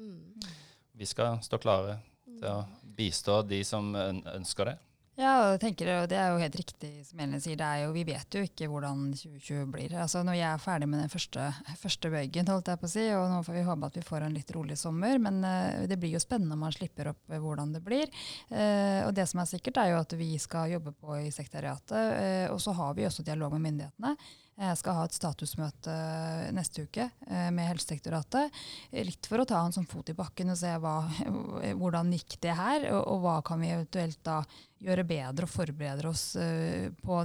Mm. 0.01 0.49
Vi 0.97 1.11
skal 1.11 1.37
stå 1.44 1.61
klare 1.61 1.99
til 2.25 2.49
å 2.49 2.64
bistå 2.97 3.42
de 3.44 3.61
som 3.68 3.92
ønsker 3.92 4.73
det. 4.73 4.79
Ja, 5.14 5.53
og 5.53 5.61
tenker, 5.62 5.87
og 5.94 6.09
det 6.11 6.16
er 6.18 6.33
jo 6.33 6.40
helt 6.42 6.57
riktig 6.59 6.88
som 7.07 7.20
Elin 7.22 7.42
sier. 7.42 7.55
det 7.61 7.66
er 7.66 7.85
jo, 7.85 7.92
Vi 7.94 8.03
vet 8.09 8.35
jo 8.35 8.40
ikke 8.42 8.66
hvordan 8.66 9.12
2020 9.14 9.68
blir. 9.70 9.94
Altså 9.94 10.24
Når 10.27 10.35
jeg 10.40 10.48
er 10.48 10.62
ferdig 10.62 10.88
med 10.90 11.05
den 11.05 11.12
første, 11.12 11.44
første 11.79 12.11
bøygen, 12.11 12.50
holdt 12.50 12.70
jeg 12.72 12.81
på 12.83 12.88
å 12.88 12.92
si, 12.96 13.05
og 13.14 13.29
nå 13.31 13.38
får 13.46 13.55
vi 13.55 13.62
håpe 13.68 13.90
at 13.92 13.98
vi 14.00 14.07
får 14.09 14.27
en 14.27 14.35
litt 14.35 14.50
rolig 14.57 14.79
sommer, 14.81 15.20
men 15.22 15.38
uh, 15.46 15.85
det 15.87 16.00
blir 16.03 16.16
jo 16.16 16.22
spennende 16.22 16.59
om 16.59 16.64
man 16.66 16.74
slipper 16.74 17.12
opp 17.12 17.31
hvordan 17.31 17.77
det 17.77 17.85
blir. 17.87 18.11
Uh, 18.50 19.07
og 19.07 19.14
det 19.14 19.29
som 19.31 19.44
er 19.44 19.53
sikkert, 19.53 19.79
er 19.79 19.92
jo 19.92 20.00
at 20.03 20.16
vi 20.18 20.33
skal 20.42 20.74
jobbe 20.74 20.96
på 20.98 21.20
i 21.20 21.31
sekretariatet, 21.31 22.50
og 22.50 22.59
så 22.62 22.74
har 22.74 22.98
vi 22.98 23.07
også 23.07 23.22
dialog 23.22 23.55
med 23.55 23.68
myndighetene. 23.68 24.16
Jeg 24.55 24.79
skal 24.79 24.95
ha 24.95 25.05
et 25.09 25.17
statusmøte 25.17 25.90
eh, 25.90 26.51
neste 26.55 26.85
uke 26.87 27.09
eh, 27.27 27.49
med 27.51 27.67
Helsedirektoratet. 27.73 28.55
Litt 29.03 29.27
for 29.27 29.43
å 29.43 29.47
ta 29.51 29.59
en 29.64 29.75
sånn 29.75 29.88
fot 29.90 30.12
i 30.12 30.14
bakken 30.14 30.53
og 30.53 30.59
se 30.61 30.71
hva, 30.79 31.01
hvordan 31.81 32.12
gikk 32.14 32.37
det 32.45 32.55
her, 32.55 32.87
og, 32.93 33.01
og, 33.03 33.19
hva 33.25 33.35
kan 33.47 33.64
vi 33.64 33.73
eventuelt 33.75 34.21
da 34.27 34.43
gjøre 34.85 35.07
bedre 35.09 35.49
og 35.49 35.51
forberede 35.51 36.07
oss 36.11 36.35
uh, 36.37 36.90
på 37.01 37.23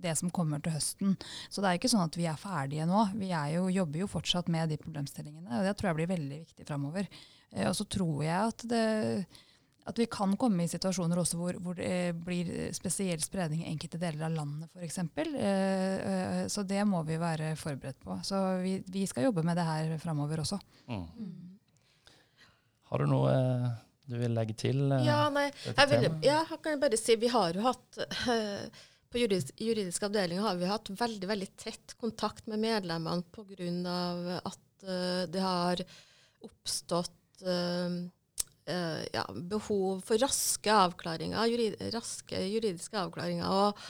det 0.00 0.12
som 0.14 0.30
kommer 0.30 0.60
til 0.62 0.76
høsten. 0.76 1.16
Så 1.50 1.58
det 1.58 1.72
er 1.72 1.80
ikke 1.80 1.90
sånn 1.90 2.06
at 2.06 2.16
vi 2.16 2.28
er 2.30 2.38
ferdige 2.38 2.86
nå. 2.86 3.02
Vi 3.18 3.32
jo, 3.50 3.64
jobber 3.74 4.04
jo 4.04 4.10
fortsatt 4.12 4.48
med 4.52 4.70
de 4.70 4.78
problemstillingene, 4.78 5.50
og 5.58 5.66
det 5.66 5.74
tror 5.76 5.90
jeg 5.90 5.98
blir 5.98 6.12
veldig 6.12 6.38
viktig 6.44 6.68
framover. 6.68 7.10
Og 7.66 7.74
så 7.74 7.88
tror 7.90 8.22
jeg 8.22 8.52
at 8.52 8.66
det 8.70 8.84
at 9.88 9.98
vi 9.98 10.06
kan 10.10 10.34
komme 10.40 10.64
i 10.64 10.70
situasjoner 10.70 11.20
også 11.22 11.38
hvor, 11.40 11.56
hvor 11.62 11.76
det 11.78 12.12
blir 12.24 12.50
spesiell 12.76 13.20
spredning 13.22 13.64
i 13.64 13.70
enkelte 13.70 14.00
deler 14.00 14.26
av 14.28 14.34
landet 14.36 14.74
f.eks. 14.76 14.98
Eh, 15.00 15.54
eh, 16.10 16.42
så 16.52 16.64
det 16.68 16.82
må 16.88 17.02
vi 17.08 17.16
være 17.20 17.54
forberedt 17.58 18.00
på. 18.04 18.18
Så 18.26 18.40
vi, 18.64 18.76
vi 18.86 19.06
skal 19.08 19.28
jobbe 19.28 19.44
med 19.46 19.56
det 19.58 19.66
her 19.66 19.94
framover 20.02 20.44
også. 20.44 20.60
Mm. 20.90 21.06
Mm. 21.16 22.12
Har 22.90 23.02
du 23.02 23.10
noe 23.10 23.32
eh, 23.32 23.66
du 24.10 24.18
vil 24.20 24.36
legge 24.36 24.56
til? 24.58 24.84
Ja, 25.06 25.24
nei, 25.32 25.48
jeg, 25.64 25.90
vil, 25.90 26.06
ja, 26.26 26.40
jeg 26.42 26.62
kan 26.62 26.80
bare 26.82 26.98
si 26.98 27.16
vi 27.20 27.30
har 27.30 27.56
jo 27.56 27.66
hatt 27.68 28.00
på 29.10 29.18
juridisk, 29.18 29.54
juridisk, 29.58 30.04
avdeling 30.06 30.42
har 30.42 30.58
vi 30.58 30.70
hatt 30.70 30.90
veldig 30.94 31.28
veldig 31.30 31.50
tett 31.58 31.96
kontakt 31.98 32.46
med 32.50 32.62
medlemmene 32.62 33.26
pga. 33.34 34.38
at 34.38 34.84
uh, 34.86 35.24
det 35.26 35.42
har 35.42 35.82
oppstått 36.46 37.42
uh, 37.42 38.06
uh, 38.68 39.02
ja, 39.14 39.24
behov 39.30 40.02
for 40.06 40.20
raske 40.20 40.72
avklaringer, 40.74 41.50
jurid, 41.50 41.78
raske 41.94 42.40
juridiske 42.50 42.98
avklaringer. 43.00 43.46
Og, 43.48 43.84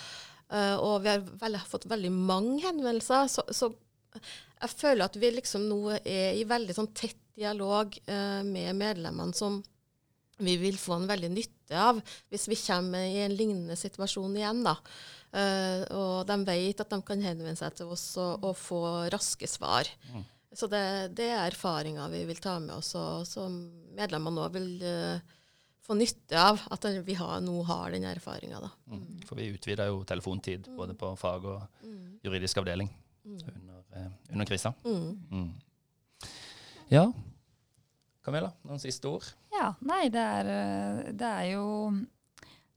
eh, 0.52 0.76
og 0.76 1.00
vi 1.04 1.12
har 1.12 1.24
vel, 1.42 1.58
fått 1.68 1.88
veldig 1.90 2.12
mange 2.14 2.60
henvendelser. 2.64 3.30
Så, 3.32 3.46
så, 3.54 3.72
jeg 4.60 4.72
føler 4.76 5.06
at 5.06 5.16
vi 5.16 5.32
liksom 5.32 5.66
nå 5.70 5.96
er 6.00 6.36
i 6.36 6.46
veldig 6.48 6.76
sånn 6.76 6.90
tett 6.96 7.18
dialog 7.40 7.94
eh, 8.04 8.42
med 8.44 8.76
medlemmene 8.76 9.36
som 9.36 9.62
vi 10.40 10.56
vil 10.60 10.76
få 10.80 10.96
en 10.96 11.08
veldig 11.08 11.30
nytte 11.32 11.76
av 11.76 12.00
hvis 12.32 12.48
vi 12.50 12.58
kommer 12.58 13.04
i 13.04 13.22
en 13.24 13.36
lignende 13.36 13.76
situasjon 13.78 14.36
igjen. 14.36 14.62
da. 14.66 14.76
Uh, 15.30 15.84
og 15.94 16.14
de 16.26 16.36
vet 16.42 16.80
at 16.82 16.90
de 16.90 16.96
kan 17.06 17.20
henvende 17.22 17.54
seg 17.54 17.76
til 17.78 17.92
oss 17.94 18.02
og, 18.18 18.42
og 18.42 18.56
få 18.58 18.80
raske 19.14 19.46
svar. 19.46 19.86
Mm. 20.10 20.24
Så 20.52 20.66
det, 20.66 20.82
det 21.14 21.28
er 21.30 21.44
erfaringer 21.46 22.10
vi 22.10 22.24
vil 22.26 22.40
ta 22.42 22.56
med 22.58 22.74
oss, 22.80 22.94
og 22.98 23.26
som 23.28 23.54
medlemmene 23.94 24.34
nå 24.34 24.48
vil 24.54 24.70
uh, 24.82 25.36
få 25.86 25.94
nytte 25.94 26.38
av 26.38 26.58
at 26.74 26.86
vi 27.06 27.14
har, 27.18 27.38
nå 27.44 27.62
har 27.68 27.94
den 27.94 28.08
erfaringa. 28.10 28.58
Mm. 28.90 29.04
For 29.28 29.38
vi 29.38 29.52
utvider 29.54 29.92
jo 29.92 30.02
telefontid 30.08 30.66
mm. 30.66 30.76
både 30.78 30.96
på 30.98 31.12
fag 31.20 31.46
og 31.52 31.86
mm. 31.86 32.20
juridisk 32.26 32.62
avdeling 32.62 32.90
mm. 32.90 33.36
under, 33.36 33.82
uh, 33.94 34.08
under 34.32 34.50
krisa. 34.50 34.74
Mm. 34.84 35.52
Ja. 36.90 37.06
Camilla, 38.26 38.50
noen 38.66 38.82
siste 38.82 39.08
ord? 39.08 39.28
Ja, 39.54 39.70
nei, 39.86 40.08
det 40.12 40.22
er, 40.22 40.48
eh, 40.50 41.12
det 41.16 41.28
er 41.28 41.46
jo 41.54 41.66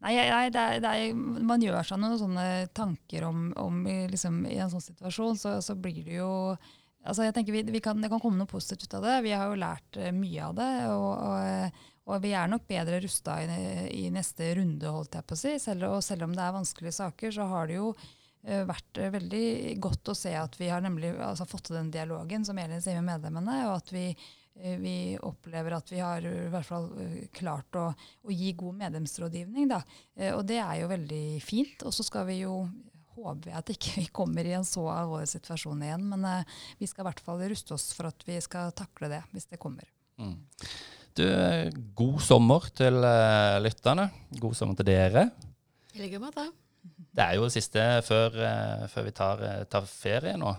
Nei, 0.04 0.14
nei 0.18 0.46
det 0.52 0.62
er, 0.62 0.80
det 0.84 0.90
er, 0.92 1.14
Man 1.16 1.62
gjør 1.64 1.86
seg 1.88 2.00
noen 2.02 2.18
sånne 2.20 2.46
tanker 2.76 3.26
om, 3.28 3.46
om 3.60 3.84
liksom, 4.12 4.42
I 4.50 4.58
en 4.64 4.72
sånn 4.72 4.84
situasjon 4.84 5.40
så, 5.40 5.54
så 5.64 5.76
blir 5.80 6.02
det 6.04 6.18
jo 6.18 6.32
Altså 7.04 7.26
jeg 7.28 7.36
tenker 7.36 7.56
vi, 7.56 7.64
vi 7.68 7.82
kan, 7.84 8.00
Det 8.02 8.10
kan 8.12 8.22
komme 8.24 8.40
noe 8.40 8.50
positivt 8.50 8.88
ut 8.88 9.00
av 9.00 9.08
det. 9.08 9.16
Vi 9.28 9.36
har 9.36 9.50
jo 9.52 9.60
lært 9.60 10.00
uh, 10.00 10.10
mye 10.16 10.50
av 10.50 10.58
det. 10.58 10.72
Og, 10.94 11.10
og, 11.28 11.80
og, 12.08 12.18
vi 12.24 12.34
er 12.38 12.52
nok 12.52 12.68
bedre 12.70 13.02
rusta 13.04 13.40
i, 13.44 13.48
i, 13.92 14.04
neste 14.14 14.54
runde, 14.60 14.92
holdt 14.92 15.20
jeg 15.20 15.28
på 15.28 15.38
å 15.38 15.42
si. 15.44 15.56
Selv, 15.62 15.90
og 15.92 16.04
selv 16.06 16.28
om 16.28 16.36
det 16.36 16.46
er 16.46 16.56
vanskelige 16.56 17.00
saker, 17.00 17.34
så 17.36 17.48
har 17.52 17.68
det 17.70 17.80
jo 17.80 17.90
uh, 17.96 18.62
vært 18.70 19.02
veldig 19.18 19.48
godt 19.84 20.14
å 20.14 20.18
se 20.18 20.36
at 20.40 20.56
vi 20.62 20.72
har 20.72 20.86
nemlig 20.86 21.16
altså, 21.18 21.50
fått 21.50 21.68
til 21.70 21.82
den 21.82 21.92
dialogen 21.94 22.48
som 22.48 22.60
Elin 22.62 22.84
sier 22.84 23.02
med 23.02 23.12
medlemmene, 23.18 23.66
og 23.68 23.82
at 23.82 23.94
vi, 23.96 24.08
vi 24.80 24.98
opplever 25.18 25.76
at 25.76 25.92
vi 25.92 26.00
har 26.00 26.24
i 26.30 26.48
hvert 26.54 26.68
fall 26.68 26.88
klart 27.36 27.80
å, 27.80 27.90
å 27.92 28.32
gi 28.32 28.54
god 28.56 28.80
medlemsrådgivning. 28.86 29.68
Da. 29.72 29.82
Og 30.38 30.44
det 30.48 30.62
er 30.62 30.84
jo 30.84 30.92
veldig 30.92 31.24
fint. 31.44 31.84
Og 31.84 31.96
så 31.96 32.06
skal 32.06 32.28
vi 32.30 32.44
jo 32.44 32.60
håper 33.16 33.52
jeg 33.52 33.60
at 33.60 33.72
ikke 33.74 33.94
vi 34.00 34.08
kommer 34.20 34.48
i 34.48 34.56
en 34.58 34.68
så 34.68 34.86
alvorlig 34.94 35.30
situasjon 35.32 35.86
igjen. 35.86 36.08
Men 36.14 36.26
eh, 36.30 36.58
vi 36.82 36.90
skal 36.90 37.06
i 37.06 37.10
hvert 37.10 37.24
fall 37.26 37.46
ruste 37.52 37.76
oss 37.78 37.92
for 37.98 38.10
at 38.12 38.28
vi 38.28 38.40
skal 38.44 38.74
takle 38.78 39.12
det 39.12 39.22
hvis 39.34 39.50
det 39.52 39.62
kommer. 39.62 39.88
Mm. 40.22 40.36
Du, 41.14 41.26
god 41.94 42.20
sommer 42.26 42.68
til 42.74 42.96
uh, 43.06 43.62
lytterne. 43.62 44.08
God 44.42 44.56
sommer 44.58 44.78
til 44.80 44.88
dere. 44.90 45.28
I 45.94 46.02
like 46.02 46.22
måte. 46.22 46.48
Det 47.14 47.22
er 47.22 47.38
jo 47.38 47.46
det 47.46 47.54
siste 47.54 47.84
før, 48.08 48.34
uh, 48.34 48.86
før 48.90 49.06
vi 49.06 49.14
tar, 49.14 49.44
tar, 49.70 49.86
ferie 49.86 50.34
nå. 50.42 50.54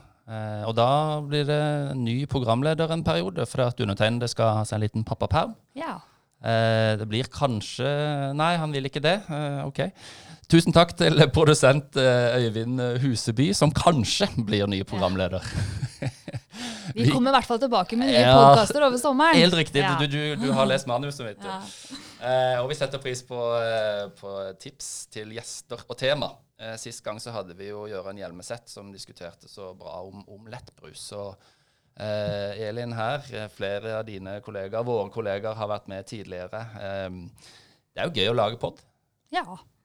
og 0.64 0.72
da 0.78 0.88
blir 1.26 1.42
det 1.44 1.96
ny 1.98 2.14
programleder 2.30 2.94
en 2.94 3.02
periode, 3.04 3.44
for 3.50 3.66
at 3.66 3.80
undertegnede 3.82 4.30
skal 4.30 4.60
ha 4.60 4.62
seg 4.64 4.78
en 4.78 4.84
liten 4.86 5.04
pappaperm. 5.04 5.52
Ja. 5.76 5.98
Det 6.44 7.06
blir 7.08 7.30
kanskje 7.32 7.88
Nei, 8.36 8.50
han 8.60 8.74
vil 8.74 8.90
ikke 8.90 9.00
det. 9.00 9.14
ok. 9.64 9.80
Tusen 10.50 10.74
takk 10.76 10.92
til 10.98 11.16
produsent 11.32 11.96
eh, 11.96 12.36
Øyvind 12.44 12.80
Huseby, 13.00 13.48
som 13.56 13.72
kanskje 13.72 14.28
blir 14.44 14.68
ny 14.68 14.82
programleder. 14.86 15.44
Vi 16.94 17.08
kommer 17.08 17.32
i 17.32 17.34
hvert 17.34 17.48
fall 17.48 17.60
tilbake 17.62 17.96
med 17.98 18.10
nye 18.10 18.20
ja, 18.22 18.34
podkaster 18.36 18.84
over 18.86 19.00
sommeren. 19.00 19.40
Helt 19.40 19.56
riktig. 19.56 19.80
Ja. 19.82 19.94
Du, 19.98 20.04
du, 20.06 20.34
du, 20.38 20.50
har 20.54 20.68
lest 20.68 20.86
manuset 20.86 21.24
mitt. 21.26 21.42
Ja. 21.42 21.56
Eh, 22.20 22.60
og 22.60 22.68
vi 22.70 22.76
setter 22.78 23.00
pris 23.02 23.24
på, 23.26 23.40
eh, 23.58 24.04
på, 24.14 24.34
tips 24.60 24.90
til 25.14 25.32
gjester 25.34 25.80
og 25.88 25.98
tema. 25.98 26.30
Eh, 26.60 26.76
sist 26.80 27.02
gang 27.04 27.18
så 27.22 27.34
hadde 27.34 27.56
vi 27.58 27.72
jo 27.72 27.86
Gøran 27.90 28.20
Hjelmeset 28.20 28.70
som 28.70 28.92
diskuterte 28.94 29.50
så 29.50 29.72
bra 29.78 30.04
om, 30.04 30.22
om 30.28 30.46
lettbrus. 30.52 31.08
Og 31.18 31.34
eh, 32.00 32.64
Elin 32.68 32.94
her, 32.96 33.26
eh, 33.32 33.50
flere 33.52 33.98
av 33.98 34.06
dine 34.08 34.38
kollegaer, 34.44 34.86
våre 34.86 35.10
kollegaer, 35.14 35.54
har 35.58 35.70
vært 35.70 35.88
med 35.88 36.06
tidligere. 36.06 36.64
det 37.94 38.02
er 38.02 38.10
jo 38.10 38.18
gøy 38.22 38.32
å 38.32 38.40
lage 38.40 38.58
pod. 38.58 38.82
Ja. 39.34 39.44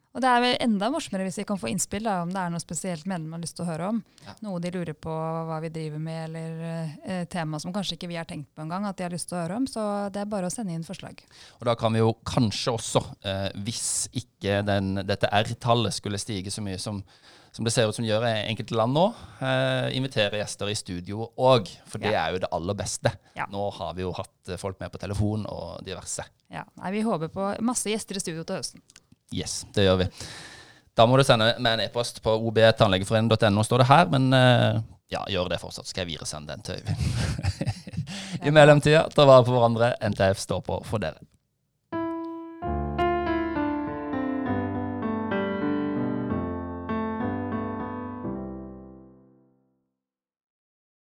Og 0.09 0.23
det 0.23 0.29
er 0.29 0.41
vel 0.41 0.55
enda 0.65 0.87
morsommere 0.89 1.27
hvis 1.27 1.37
vi 1.37 1.45
kan 1.45 1.59
få 1.61 1.69
innspill 1.69 2.07
da, 2.07 2.15
om 2.23 2.31
det 2.33 2.41
er 2.41 2.49
noe 2.49 2.61
spesielt 2.63 3.05
medlem 3.09 3.35
har 3.35 3.43
lyst 3.43 3.55
til 3.59 3.67
å 3.67 3.69
høre 3.69 3.89
om. 3.93 3.99
Ja. 4.25 4.33
Noe 4.47 4.61
de 4.63 4.71
lurer 4.73 4.97
på 4.97 5.13
hva 5.13 5.59
vi 5.61 5.69
driver 5.73 6.01
med, 6.01 6.21
eller 6.25 6.63
eh, 7.05 7.21
tema 7.29 7.59
som 7.61 7.73
kanskje 7.75 7.95
ikke 7.95 8.09
vi 8.09 8.17
har 8.17 8.25
tenkt 8.29 8.49
på 8.57 8.65
engang 8.65 8.87
at 8.89 8.97
de 8.97 9.05
har 9.05 9.13
lyst 9.13 9.29
til 9.29 9.37
å 9.37 9.43
høre 9.43 9.59
om. 9.61 9.67
Så 9.69 9.83
det 10.15 10.23
er 10.23 10.31
bare 10.31 10.49
å 10.49 10.53
sende 10.53 10.73
inn 10.73 10.87
forslag. 10.87 11.21
Og 11.59 11.69
da 11.69 11.77
kan 11.77 11.93
vi 11.93 12.01
jo 12.01 12.15
kanskje 12.25 12.73
også, 12.73 13.03
eh, 13.21 13.47
hvis 13.67 14.09
ikke 14.17 14.63
den, 14.65 15.03
dette 15.05 15.29
R-tallet 15.29 15.93
skulle 15.93 16.21
stige 16.21 16.51
så 16.51 16.65
mye 16.65 16.81
som, 16.81 17.03
som 17.51 17.65
det 17.65 17.73
ser 17.73 17.89
ut 17.89 17.95
som 17.97 18.05
gjør 18.05 18.25
i 18.29 18.33
enkelte 18.51 18.77
land 18.77 18.93
nå, 18.95 19.05
eh, 19.41 19.89
invitere 19.97 20.41
gjester 20.41 20.69
i 20.69 20.77
studio 20.77 21.29
òg. 21.38 21.71
For 21.89 22.01
det 22.01 22.13
ja. 22.13 22.25
er 22.25 22.35
jo 22.35 22.43
det 22.43 22.51
aller 22.55 22.77
beste. 22.77 23.12
Ja. 23.38 23.47
Nå 23.51 23.69
har 23.79 23.95
vi 23.97 24.05
jo 24.05 24.13
hatt 24.17 24.53
folk 24.62 24.79
med 24.81 24.93
på 24.93 25.01
telefon 25.01 25.47
og 25.49 25.81
diverse. 25.85 26.25
Ja, 26.53 26.65
Nei, 26.81 26.93
Vi 26.97 27.05
håper 27.05 27.33
på 27.33 27.49
masse 27.65 27.91
gjester 27.91 28.17
i 28.17 28.23
studio 28.23 28.45
til 28.45 28.62
høsten. 28.62 28.85
Yes, 29.33 29.63
det 29.75 29.85
gjør 29.85 30.03
vi. 30.03 30.09
Da 30.97 31.05
må 31.07 31.17
du 31.19 31.23
sende 31.23 31.51
meg 31.62 31.77
en 31.77 31.85
e-post 31.85 32.21
på 32.25 32.33
obtannlegeforeningen.no, 32.49 33.63
står 33.63 33.83
det 33.83 33.89
her. 33.91 34.09
Men 34.12 34.29
eh, 34.35 34.79
ja, 35.13 35.23
gjør 35.31 35.51
det 35.53 35.62
fortsatt, 35.62 35.88
skal 35.89 36.05
jeg 36.05 36.15
videresende 36.15 36.53
den 36.53 36.65
til 36.65 36.79
Øyvind. 36.79 37.75
I 38.45 38.53
mellomtida, 38.53 39.05
ta 39.13 39.25
vare 39.27 39.45
på 39.47 39.55
hverandre. 39.55 39.93
NTF 40.12 40.41
står 40.41 40.65
på 40.65 40.81
for 40.88 41.01
dere. 41.01 41.21